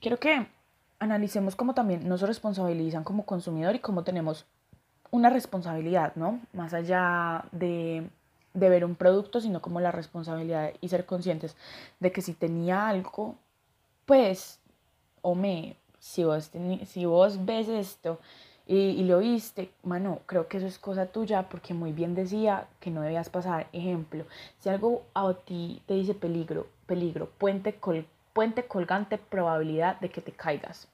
quiero 0.00 0.18
que 0.18 0.46
analicemos 0.98 1.56
cómo 1.56 1.74
también 1.74 2.08
nos 2.08 2.22
responsabilizan 2.22 3.04
como 3.04 3.24
consumidor 3.26 3.74
y 3.74 3.80
cómo 3.80 4.02
tenemos 4.02 4.46
una 5.10 5.30
responsabilidad, 5.30 6.12
¿no? 6.16 6.40
Más 6.52 6.74
allá 6.74 7.44
de, 7.52 8.08
de 8.54 8.68
ver 8.68 8.84
un 8.84 8.96
producto, 8.96 9.40
sino 9.40 9.60
como 9.60 9.80
la 9.80 9.92
responsabilidad 9.92 10.72
y 10.80 10.88
ser 10.88 11.06
conscientes 11.06 11.56
de 12.00 12.10
que 12.12 12.22
si 12.22 12.32
tenía 12.32 12.88
algo, 12.88 13.36
pues, 14.06 14.58
o 15.22 15.34
me, 15.34 15.76
si 16.06 16.24
vos, 16.24 16.50
si 16.86 17.04
vos 17.04 17.44
ves 17.44 17.68
esto 17.68 18.20
y, 18.68 19.02
lo 19.04 19.18
viste, 19.18 19.70
mano, 19.82 20.20
creo 20.26 20.48
que 20.48 20.56
eso 20.56 20.66
es 20.66 20.78
cosa 20.78 21.06
tuya 21.06 21.48
porque 21.48 21.74
muy 21.74 21.92
bien 21.92 22.14
decía 22.14 22.66
que 22.80 22.90
no 22.90 23.02
debías 23.02 23.28
pasar. 23.28 23.66
Ejemplo, 23.72 24.24
si 24.60 24.68
algo 24.68 25.02
a 25.14 25.32
ti 25.34 25.82
te 25.86 25.94
dice 25.94 26.14
peligro, 26.14 26.68
peligro, 26.86 27.28
puente, 27.38 27.74
col, 27.74 28.06
puente 28.32 28.66
colgante, 28.66 29.18
probabilidad 29.18 30.00
de 30.00 30.08
que 30.08 30.20
te 30.20 30.32
caigas. 30.32 30.88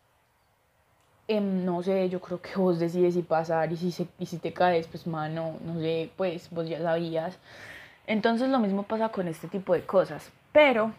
Em, 1.28 1.64
no 1.64 1.82
sé, 1.82 2.08
yo 2.08 2.20
creo 2.20 2.40
que 2.40 2.56
vos 2.56 2.78
decides 2.78 3.14
si 3.14 3.22
pasar 3.22 3.70
y 3.72 3.76
si, 3.76 4.08
y 4.18 4.26
si 4.26 4.38
te 4.38 4.52
caes, 4.52 4.86
pues 4.86 5.06
mano, 5.06 5.56
no 5.64 5.78
sé, 5.78 6.10
pues 6.16 6.48
vos 6.50 6.68
ya 6.68 6.80
sabías. 6.80 7.38
Entonces 8.06 8.48
lo 8.48 8.58
mismo 8.58 8.82
pasa 8.82 9.10
con 9.10 9.28
este 9.28 9.48
tipo 9.48 9.74
de 9.74 9.84
cosas. 9.84 10.30
Pero 10.52 10.92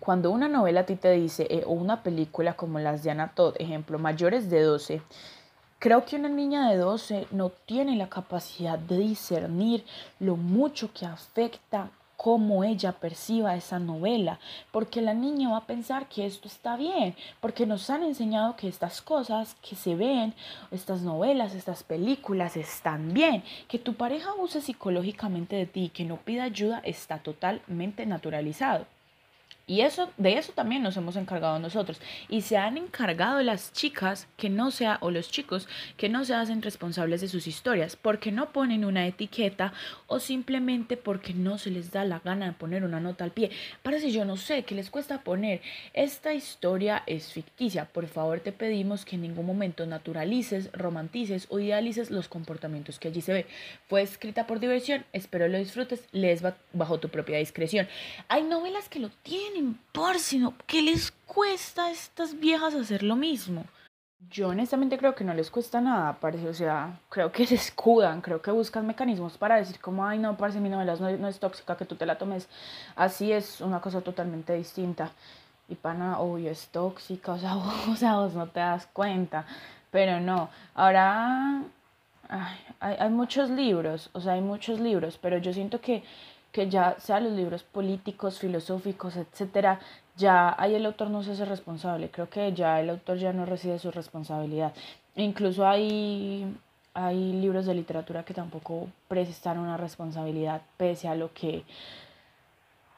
cuando 0.00 0.30
una 0.30 0.48
novela 0.48 0.80
a 0.80 0.86
ti 0.86 0.96
te 0.96 1.12
dice, 1.12 1.46
eh, 1.50 1.62
o 1.66 1.72
una 1.72 2.02
película 2.02 2.54
como 2.54 2.78
las 2.78 3.02
de 3.02 3.10
Anna 3.10 3.32
Todd, 3.34 3.54
ejemplo, 3.58 3.98
mayores 3.98 4.48
de 4.48 4.62
12, 4.62 5.02
creo 5.78 6.06
que 6.06 6.16
una 6.16 6.30
niña 6.30 6.70
de 6.70 6.78
12 6.78 7.26
no 7.32 7.50
tiene 7.50 7.96
la 7.96 8.08
capacidad 8.08 8.78
de 8.78 8.96
discernir 8.96 9.84
lo 10.18 10.36
mucho 10.36 10.90
que 10.94 11.04
afecta 11.04 11.90
cómo 12.16 12.64
ella 12.64 12.92
perciba 12.92 13.56
esa 13.56 13.78
novela, 13.78 14.38
porque 14.72 15.02
la 15.02 15.14
niña 15.14 15.50
va 15.50 15.58
a 15.58 15.66
pensar 15.66 16.06
que 16.06 16.26
esto 16.26 16.48
está 16.48 16.76
bien, 16.76 17.14
porque 17.40 17.64
nos 17.64 17.88
han 17.88 18.02
enseñado 18.02 18.56
que 18.56 18.68
estas 18.68 19.00
cosas 19.02 19.54
que 19.62 19.74
se 19.74 19.94
ven, 19.96 20.34
estas 20.70 21.00
novelas, 21.00 21.54
estas 21.54 21.82
películas 21.82 22.56
están 22.58 23.12
bien, 23.14 23.42
que 23.68 23.78
tu 23.78 23.94
pareja 23.94 24.34
use 24.34 24.60
psicológicamente 24.60 25.56
de 25.56 25.66
ti, 25.66 25.90
que 25.94 26.04
no 26.04 26.16
pida 26.16 26.44
ayuda, 26.44 26.80
está 26.84 27.18
totalmente 27.18 28.04
naturalizado. 28.04 28.86
Y 29.70 29.82
eso, 29.82 30.10
de 30.16 30.36
eso 30.36 30.50
también 30.52 30.82
nos 30.82 30.96
hemos 30.96 31.14
encargado 31.14 31.60
nosotros. 31.60 32.00
Y 32.28 32.40
se 32.40 32.56
han 32.56 32.76
encargado 32.76 33.40
las 33.40 33.72
chicas 33.72 34.26
que 34.36 34.50
no 34.50 34.72
sea, 34.72 34.98
o 35.00 35.12
los 35.12 35.30
chicos 35.30 35.68
que 35.96 36.08
no 36.08 36.24
se 36.24 36.34
hacen 36.34 36.60
responsables 36.60 37.20
de 37.20 37.28
sus 37.28 37.46
historias, 37.46 37.94
porque 37.94 38.32
no 38.32 38.50
ponen 38.52 38.84
una 38.84 39.06
etiqueta 39.06 39.72
o 40.08 40.18
simplemente 40.18 40.96
porque 40.96 41.34
no 41.34 41.56
se 41.56 41.70
les 41.70 41.92
da 41.92 42.04
la 42.04 42.18
gana 42.18 42.46
de 42.46 42.52
poner 42.52 42.82
una 42.82 42.98
nota 42.98 43.22
al 43.22 43.30
pie. 43.30 43.52
Parece 43.84 44.10
yo 44.10 44.24
no 44.24 44.36
sé, 44.36 44.64
que 44.64 44.74
les 44.74 44.90
cuesta 44.90 45.22
poner. 45.22 45.60
Esta 45.94 46.34
historia 46.34 47.04
es 47.06 47.32
ficticia. 47.32 47.84
Por 47.84 48.08
favor 48.08 48.40
te 48.40 48.50
pedimos 48.50 49.04
que 49.04 49.14
en 49.14 49.22
ningún 49.22 49.46
momento 49.46 49.86
naturalices, 49.86 50.72
romantices 50.72 51.46
o 51.48 51.60
idealices 51.60 52.10
los 52.10 52.26
comportamientos 52.26 52.98
que 52.98 53.06
allí 53.06 53.20
se 53.20 53.34
ve. 53.34 53.46
Fue 53.88 54.02
escrita 54.02 54.48
por 54.48 54.58
diversión, 54.58 55.04
espero 55.12 55.46
lo 55.46 55.58
disfrutes, 55.58 56.08
lees 56.10 56.42
bajo 56.72 56.98
tu 56.98 57.08
propia 57.08 57.38
discreción. 57.38 57.86
Hay 58.26 58.42
novelas 58.42 58.88
que 58.88 58.98
lo 58.98 59.10
tienen 59.22 59.59
por 59.92 60.18
sino 60.18 60.54
¿qué 60.66 60.82
les 60.82 61.10
cuesta 61.26 61.86
a 61.86 61.90
estas 61.90 62.38
viejas 62.38 62.74
hacer 62.74 63.02
lo 63.02 63.16
mismo? 63.16 63.64
Yo 64.30 64.48
honestamente 64.48 64.98
creo 64.98 65.14
que 65.14 65.24
no 65.24 65.32
les 65.32 65.50
cuesta 65.50 65.80
nada, 65.80 66.18
parece, 66.20 66.48
o 66.48 66.54
sea, 66.54 67.00
creo 67.08 67.32
que 67.32 67.46
se 67.48 67.54
escudan, 67.54 68.20
creo 68.20 68.42
que 68.42 68.50
buscan 68.50 68.86
mecanismos 68.86 69.38
para 69.38 69.56
decir 69.56 69.80
como, 69.80 70.06
ay 70.06 70.18
no, 70.18 70.36
parece 70.36 70.60
mi 70.60 70.68
novela 70.68 70.96
no, 70.96 71.10
no, 71.16 71.28
es 71.28 71.38
tóxica, 71.38 71.76
que 71.76 71.84
tú 71.84 71.96
te 71.96 72.06
la 72.06 72.18
tomes 72.18 72.48
así 72.96 73.32
es 73.32 73.60
una 73.60 73.80
cosa 73.80 74.00
totalmente 74.02 74.52
distinta. 74.54 75.10
Y 75.68 75.76
pana, 75.76 76.18
obvio, 76.18 76.50
es 76.50 76.68
tóxica, 76.68 77.32
o 77.34 77.38
sea, 77.38 77.56
o 77.56 77.96
sea, 77.96 78.16
vos 78.16 78.34
no 78.34 78.46
te 78.48 78.60
das 78.60 78.86
cuenta, 78.86 79.46
pero 79.90 80.20
no, 80.20 80.50
ahora 80.74 81.62
ay, 82.28 82.58
hay, 82.80 82.96
hay 82.98 83.10
muchos 83.10 83.50
libros, 83.50 84.10
o 84.12 84.20
sea, 84.20 84.34
hay 84.34 84.40
muchos 84.40 84.80
libros, 84.80 85.18
pero 85.20 85.38
yo 85.38 85.52
siento 85.52 85.80
que 85.80 86.02
que 86.52 86.68
ya 86.68 86.96
sea 86.98 87.20
los 87.20 87.32
libros 87.32 87.62
políticos, 87.62 88.38
filosóficos, 88.38 89.16
etcétera, 89.16 89.80
ya 90.16 90.54
ahí 90.58 90.74
el 90.74 90.86
autor 90.86 91.10
no 91.10 91.22
se 91.22 91.32
hace 91.32 91.44
responsable. 91.44 92.10
Creo 92.10 92.28
que 92.28 92.52
ya 92.52 92.80
el 92.80 92.90
autor 92.90 93.18
ya 93.18 93.32
no 93.32 93.46
recibe 93.46 93.78
su 93.78 93.90
responsabilidad. 93.90 94.74
Incluso 95.16 95.66
hay, 95.66 96.56
hay 96.94 97.32
libros 97.32 97.66
de 97.66 97.74
literatura 97.74 98.24
que 98.24 98.34
tampoco 98.34 98.88
prestan 99.08 99.58
una 99.58 99.76
responsabilidad 99.76 100.62
pese 100.76 101.08
a 101.08 101.14
lo 101.14 101.32
que 101.32 101.64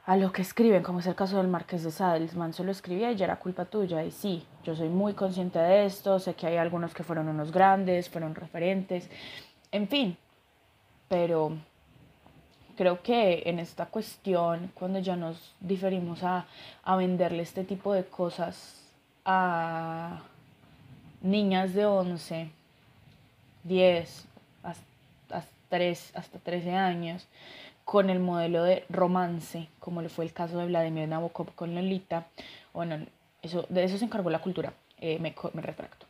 a 0.05 0.17
lo 0.17 0.33
que 0.33 0.43
escriben, 0.43 0.83
como 0.83 0.99
es 0.99 1.07
el 1.07 1.15
caso 1.15 1.37
del 1.37 1.47
Marqués 1.47 1.85
de 1.85 1.93
Sade, 1.93 2.25
el 2.25 2.37
man 2.37 2.53
solo 2.53 2.73
escribía 2.73 3.13
y 3.13 3.17
ya 3.17 3.27
era 3.27 3.39
culpa 3.39 3.67
tuya. 3.67 4.03
Y 4.05 4.11
sí, 4.11 4.45
yo 4.65 4.75
soy 4.75 4.89
muy 4.89 5.15
consciente 5.15 5.61
de 5.61 5.87
esto, 5.87 6.19
sé 6.19 6.35
que 6.35 6.49
hay 6.49 6.57
algunos 6.57 6.93
que 6.93 7.05
fueron 7.05 7.29
unos 7.29 7.53
grandes, 7.53 8.11
fueron 8.11 8.35
referentes, 8.35 9.09
en 9.71 9.87
fin, 9.87 10.17
pero 11.09 11.53
creo 12.77 13.03
que 13.03 13.43
en 13.47 13.59
esta 13.59 13.87
cuestión, 13.87 14.71
cuando 14.75 14.99
ya 14.99 15.17
nos 15.17 15.55
diferimos 15.61 16.23
a, 16.23 16.47
venderle 16.97 17.43
este 17.43 17.65
tipo 17.65 17.93
de 17.93 18.05
cosas 18.05 18.83
a 19.25 20.21
niñas 21.23 21.75
de 21.75 21.87
11, 21.87 22.51
10, 23.65 24.25
hasta, 24.63 25.49
3, 25.69 26.13
hasta 26.15 26.39
13 26.39 26.73
años, 26.73 27.27
con 27.85 28.11
el 28.11 28.21
modelo 28.21 28.63
de 28.63 28.85
romance, 28.89 29.69
como 29.81 30.03
le 30.03 30.09
fue 30.09 30.25
el 30.25 30.33
caso 30.33 30.59
de 30.59 30.67
Vladimir 30.67 31.09
Nabokov 31.09 31.55
con 31.55 31.75
Lolita, 31.75 32.27
bueno, 32.73 32.99
eso, 33.43 33.67
de 33.69 33.85
eso 33.85 33.99
se 33.99 34.05
encargó 34.05 34.31
la 34.31 34.41
cultura, 34.41 34.73
eh, 35.01 35.19
me, 35.19 35.35
me 35.53 35.63
retracto. 35.63 36.07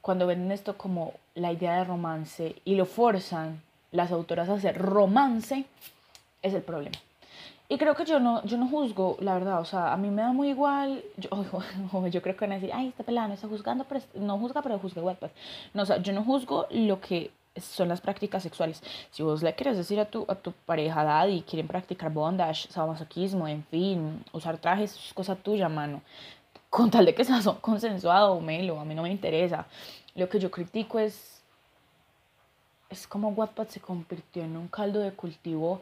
Cuando 0.00 0.26
venden 0.26 0.52
esto 0.52 0.78
como 0.78 1.14
la 1.34 1.52
idea 1.52 1.76
de 1.76 1.84
romance 1.84 2.56
y 2.64 2.74
lo 2.74 2.86
forzan 2.86 3.62
las 3.92 4.12
autoras 4.12 4.48
a 4.48 4.54
hacer 4.54 4.78
romance, 4.78 5.66
es 6.42 6.54
el 6.54 6.62
problema. 6.62 6.96
Y 7.68 7.78
creo 7.78 7.94
que 7.94 8.04
yo 8.04 8.18
no, 8.18 8.44
yo 8.44 8.58
no 8.58 8.66
juzgo, 8.68 9.16
la 9.20 9.34
verdad, 9.34 9.60
o 9.60 9.64
sea, 9.64 9.92
a 9.92 9.96
mí 9.96 10.10
me 10.10 10.22
da 10.22 10.32
muy 10.32 10.48
igual, 10.48 11.04
yo, 11.16 11.30
yo 12.10 12.20
creo 12.20 12.36
que 12.36 12.44
van 12.44 12.50
a 12.50 12.54
decir, 12.56 12.72
ay, 12.74 12.88
esta 12.88 13.04
pelada 13.04 13.28
no 13.28 13.34
está 13.34 13.46
juzgando, 13.46 13.84
pero 13.84 14.00
no 14.14 14.38
juzga, 14.38 14.60
pero 14.60 14.76
juzga 14.80 15.00
igual, 15.00 15.16
pues. 15.20 15.30
No, 15.72 15.84
o 15.84 15.86
sea, 15.86 15.98
yo 15.98 16.12
no 16.12 16.24
juzgo 16.24 16.66
lo 16.70 17.00
que 17.00 17.30
son 17.56 17.88
las 17.88 18.00
prácticas 18.00 18.42
sexuales. 18.42 18.82
Si 19.12 19.22
vos 19.22 19.42
le 19.44 19.54
quieres 19.54 19.76
decir 19.76 20.00
a 20.00 20.04
tu, 20.04 20.24
a 20.28 20.34
tu 20.34 20.50
pareja, 20.52 21.04
daddy, 21.04 21.42
quieren 21.42 21.68
practicar 21.68 22.12
bondage, 22.12 22.68
sadomasoquismo, 22.70 23.46
en 23.46 23.64
fin, 23.64 24.24
usar 24.32 24.58
trajes, 24.58 24.96
es 24.96 25.14
cosa 25.14 25.36
tuya, 25.36 25.68
mano. 25.68 26.02
Con 26.68 26.90
tal 26.90 27.06
de 27.06 27.14
que 27.14 27.24
sea 27.24 27.40
consensuado 27.60 28.40
melo, 28.40 28.80
a 28.80 28.84
mí 28.84 28.96
no 28.96 29.02
me 29.02 29.10
interesa. 29.10 29.66
Lo 30.16 30.28
que 30.28 30.40
yo 30.40 30.50
critico 30.50 30.98
es, 30.98 31.40
es 32.88 33.06
como 33.06 33.28
Wattpad 33.28 33.68
se 33.68 33.80
convirtió 33.80 34.42
en 34.42 34.56
un 34.56 34.66
caldo 34.66 34.98
de 34.98 35.12
cultivo 35.12 35.80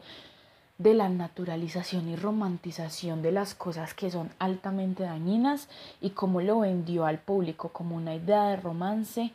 de 0.79 0.93
la 0.93 1.09
naturalización 1.09 2.07
y 2.07 2.15
romantización 2.15 3.21
de 3.21 3.33
las 3.33 3.53
cosas 3.53 3.93
que 3.93 4.09
son 4.09 4.31
altamente 4.39 5.03
dañinas 5.03 5.67
y 5.99 6.11
cómo 6.11 6.41
lo 6.41 6.61
vendió 6.61 7.05
al 7.05 7.19
público 7.19 7.69
como 7.69 7.97
una 7.97 8.15
idea 8.15 8.45
de 8.45 8.55
romance 8.55 9.31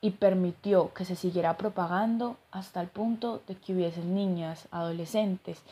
y 0.00 0.10
permitió 0.12 0.92
que 0.94 1.04
se 1.04 1.16
siguiera 1.16 1.58
propagando 1.58 2.38
hasta 2.50 2.80
el 2.80 2.88
punto 2.88 3.42
de 3.46 3.56
que 3.56 3.74
hubiesen 3.74 4.14
niñas, 4.14 4.66
adolescentes 4.70 5.62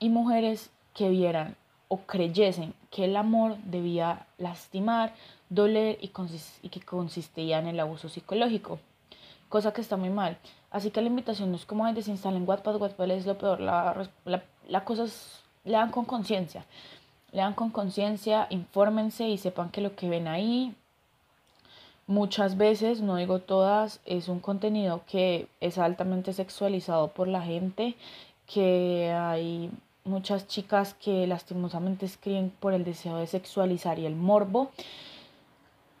y 0.00 0.08
mujeres 0.10 0.70
que 0.92 1.08
vieran 1.08 1.56
o 1.86 1.98
creyesen 1.98 2.74
que 2.90 3.04
el 3.04 3.16
amor 3.16 3.56
debía 3.58 4.26
lastimar, 4.38 5.14
doler 5.48 5.98
y, 6.00 6.10
y 6.62 6.68
que 6.68 6.80
consistía 6.80 7.60
en 7.60 7.68
el 7.68 7.78
abuso 7.78 8.08
psicológico, 8.08 8.80
cosa 9.48 9.72
que 9.72 9.82
está 9.82 9.96
muy 9.96 10.10
mal. 10.10 10.36
Así 10.74 10.90
que 10.90 11.00
la 11.00 11.06
invitación 11.06 11.52
no 11.52 11.56
es 11.56 11.66
como 11.66 11.86
de 11.86 11.92
desinstalen 11.92 12.48
Wattpad, 12.48 12.80
Wattpad 12.80 13.08
es 13.12 13.26
lo 13.26 13.38
peor, 13.38 13.60
la, 13.60 14.08
la, 14.24 14.42
la 14.66 14.84
cosa 14.84 15.04
es, 15.04 15.40
lean 15.64 15.92
con 15.92 16.04
conciencia, 16.04 16.66
lean 17.30 17.54
con 17.54 17.70
conciencia, 17.70 18.48
infórmense 18.50 19.28
y 19.28 19.38
sepan 19.38 19.70
que 19.70 19.80
lo 19.80 19.94
que 19.94 20.08
ven 20.08 20.26
ahí 20.26 20.74
muchas 22.08 22.56
veces, 22.56 23.02
no 23.02 23.14
digo 23.14 23.38
todas, 23.38 24.00
es 24.04 24.26
un 24.26 24.40
contenido 24.40 25.02
que 25.06 25.46
es 25.60 25.78
altamente 25.78 26.32
sexualizado 26.32 27.06
por 27.06 27.28
la 27.28 27.42
gente, 27.42 27.94
que 28.52 29.12
hay 29.16 29.70
muchas 30.02 30.48
chicas 30.48 30.94
que 30.94 31.28
lastimosamente 31.28 32.04
escriben 32.04 32.50
por 32.50 32.74
el 32.74 32.82
deseo 32.82 33.18
de 33.18 33.28
sexualizar 33.28 34.00
y 34.00 34.06
el 34.06 34.16
morbo 34.16 34.72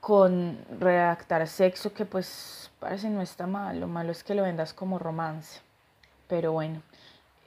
con 0.04 0.58
redactar 0.78 1.48
sexo 1.48 1.94
que 1.94 2.04
pues 2.04 2.70
parece 2.78 3.08
no 3.08 3.22
está 3.22 3.46
mal, 3.46 3.80
lo 3.80 3.86
malo 3.86 4.12
es 4.12 4.22
que 4.22 4.34
lo 4.34 4.42
vendas 4.42 4.74
como 4.74 4.98
romance. 4.98 5.62
Pero 6.28 6.52
bueno, 6.52 6.82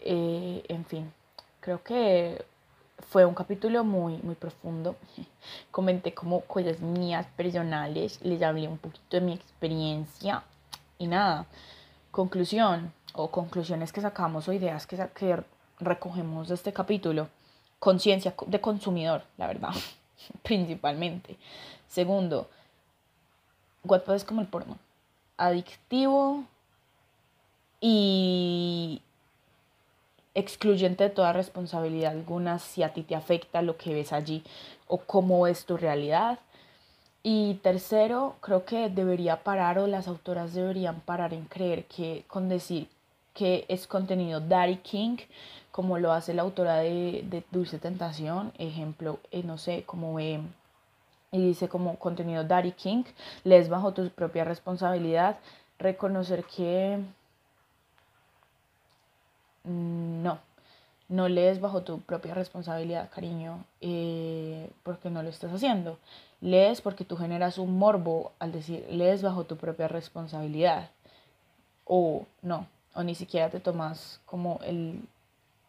eh, 0.01 0.63
en 0.67 0.83
fin, 0.83 1.13
creo 1.59 1.83
que 1.83 2.43
fue 3.09 3.25
un 3.25 3.35
capítulo 3.35 3.83
muy, 3.83 4.17
muy 4.23 4.33
profundo. 4.33 4.95
Comenté 5.71 6.15
como 6.15 6.41
cosas 6.41 6.79
mías 6.79 7.27
personales, 7.37 8.19
les 8.23 8.41
hablé 8.41 8.67
un 8.67 8.79
poquito 8.79 9.17
de 9.17 9.21
mi 9.21 9.33
experiencia 9.33 10.41
y 10.97 11.05
nada. 11.05 11.45
Conclusión 12.09 12.91
o 13.13 13.29
conclusiones 13.29 13.93
que 13.93 14.01
sacamos 14.01 14.47
o 14.47 14.53
ideas 14.53 14.87
que, 14.87 14.97
que 15.13 15.43
recogemos 15.79 16.47
de 16.47 16.55
este 16.55 16.73
capítulo. 16.73 17.27
Conciencia 17.77 18.33
de 18.47 18.59
consumidor, 18.59 19.21
la 19.37 19.45
verdad, 19.45 19.75
principalmente. 20.41 21.37
Segundo, 21.87 22.47
Wattpad 23.83 24.15
es 24.15 24.23
como 24.23 24.41
el 24.41 24.47
porno. 24.47 24.77
Adictivo 25.37 26.43
y 27.79 29.01
excluyente 30.33 31.05
de 31.05 31.09
toda 31.09 31.33
responsabilidad 31.33 32.11
alguna 32.11 32.59
si 32.59 32.83
a 32.83 32.93
ti 32.93 33.03
te 33.03 33.15
afecta 33.15 33.61
lo 33.61 33.77
que 33.77 33.93
ves 33.93 34.13
allí 34.13 34.43
o 34.87 34.97
cómo 34.99 35.47
es 35.47 35.65
tu 35.65 35.77
realidad. 35.77 36.39
Y 37.23 37.55
tercero, 37.55 38.35
creo 38.41 38.63
que 38.63 38.89
debería 38.89 39.43
parar 39.43 39.79
o 39.79 39.87
las 39.87 40.07
autoras 40.07 40.53
deberían 40.53 41.01
parar 41.01 41.33
en 41.33 41.45
creer 41.45 41.85
que 41.85 42.23
con 42.27 42.49
decir 42.49 42.87
que 43.33 43.65
es 43.67 43.85
contenido 43.87 44.39
Daddy 44.39 44.77
King, 44.77 45.17
como 45.71 45.99
lo 45.99 46.11
hace 46.11 46.33
la 46.33 46.41
autora 46.41 46.77
de, 46.77 47.43
Dulce 47.51 47.79
Tentación, 47.79 48.51
ejemplo, 48.57 49.19
eh, 49.31 49.43
no 49.43 49.57
sé, 49.57 49.83
como 49.85 50.15
ve 50.15 50.39
y 51.31 51.39
dice 51.39 51.69
como 51.69 51.97
contenido 51.97 52.43
Daddy 52.43 52.71
King, 52.71 53.03
lees 53.43 53.69
bajo 53.69 53.93
tu 53.93 54.09
propia 54.09 54.43
responsabilidad, 54.43 55.37
reconocer 55.79 56.43
que 56.45 57.03
Mm, 59.67 60.23
no, 60.23 60.39
no 61.09 61.27
lees 61.29 61.59
bajo 61.61 61.81
tu 61.83 61.99
propia 62.01 62.33
responsabilidad, 62.33 63.09
cariño, 63.13 63.65
eh, 63.81 64.69
porque 64.83 65.09
no 65.09 65.23
lo 65.23 65.29
estás 65.29 65.51
haciendo. 65.53 65.99
Lees 66.41 66.81
porque 66.81 67.05
tú 67.05 67.17
generas 67.17 67.57
un 67.57 67.77
morbo 67.77 68.31
al 68.39 68.51
decir, 68.51 68.85
lees 68.89 69.21
bajo 69.21 69.45
tu 69.45 69.57
propia 69.57 69.87
responsabilidad. 69.87 70.89
O 71.85 72.25
no, 72.41 72.67
o 72.95 73.03
ni 73.03 73.15
siquiera 73.15 73.49
te 73.49 73.59
tomas 73.59 74.21
como 74.25 74.59
el, 74.63 75.01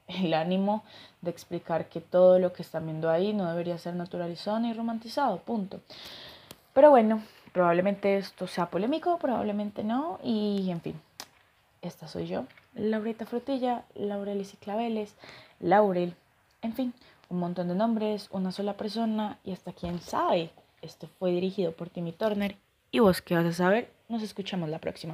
el 0.09 0.35
ánimo 0.35 0.83
de 1.21 1.31
explicar 1.31 1.89
que 1.89 2.01
todo 2.01 2.39
lo 2.39 2.53
que 2.53 2.63
están 2.63 2.87
viendo 2.87 3.11
ahí 3.11 3.33
no 3.33 3.49
debería 3.49 3.79
ser 3.79 3.95
naturalizado 3.95 4.59
ni 4.59 4.73
romantizado, 4.73 5.39
punto. 5.39 5.81
Pero 6.73 6.91
bueno, 6.91 7.23
probablemente 7.53 8.17
esto 8.17 8.47
sea 8.47 8.71
polémico, 8.71 9.19
probablemente 9.19 9.85
no, 9.85 10.19
y 10.23 10.71
en 10.71 10.81
fin, 10.81 11.01
esta 11.83 12.09
soy 12.09 12.27
yo. 12.27 12.45
Laurita 12.75 13.27
Frutilla, 13.27 13.85
Laurelis 13.95 14.55
y 14.55 14.57
Claveles, 14.57 15.15
Laurel, 15.61 16.15
en 16.63 16.73
fin, 16.73 16.95
un 17.29 17.41
montón 17.41 17.69
de 17.69 17.75
nombres, 17.75 18.29
una 18.31 18.53
sola 18.53 18.75
persona 18.75 19.39
y 19.45 19.53
hasta 19.53 19.73
quién 19.73 20.01
sabe. 20.01 20.51
Esto 20.83 21.09
fue 21.19 21.33
dirigido 21.33 21.73
por 21.73 21.91
Timmy 21.91 22.13
Turner 22.13 22.57
y 22.91 23.01
vos 23.01 23.21
qué 23.21 23.35
vas 23.35 23.47
a 23.47 23.53
saber, 23.53 23.91
nos 24.09 24.23
escuchamos 24.23 24.69
la 24.69 24.79
próxima. 24.79 25.07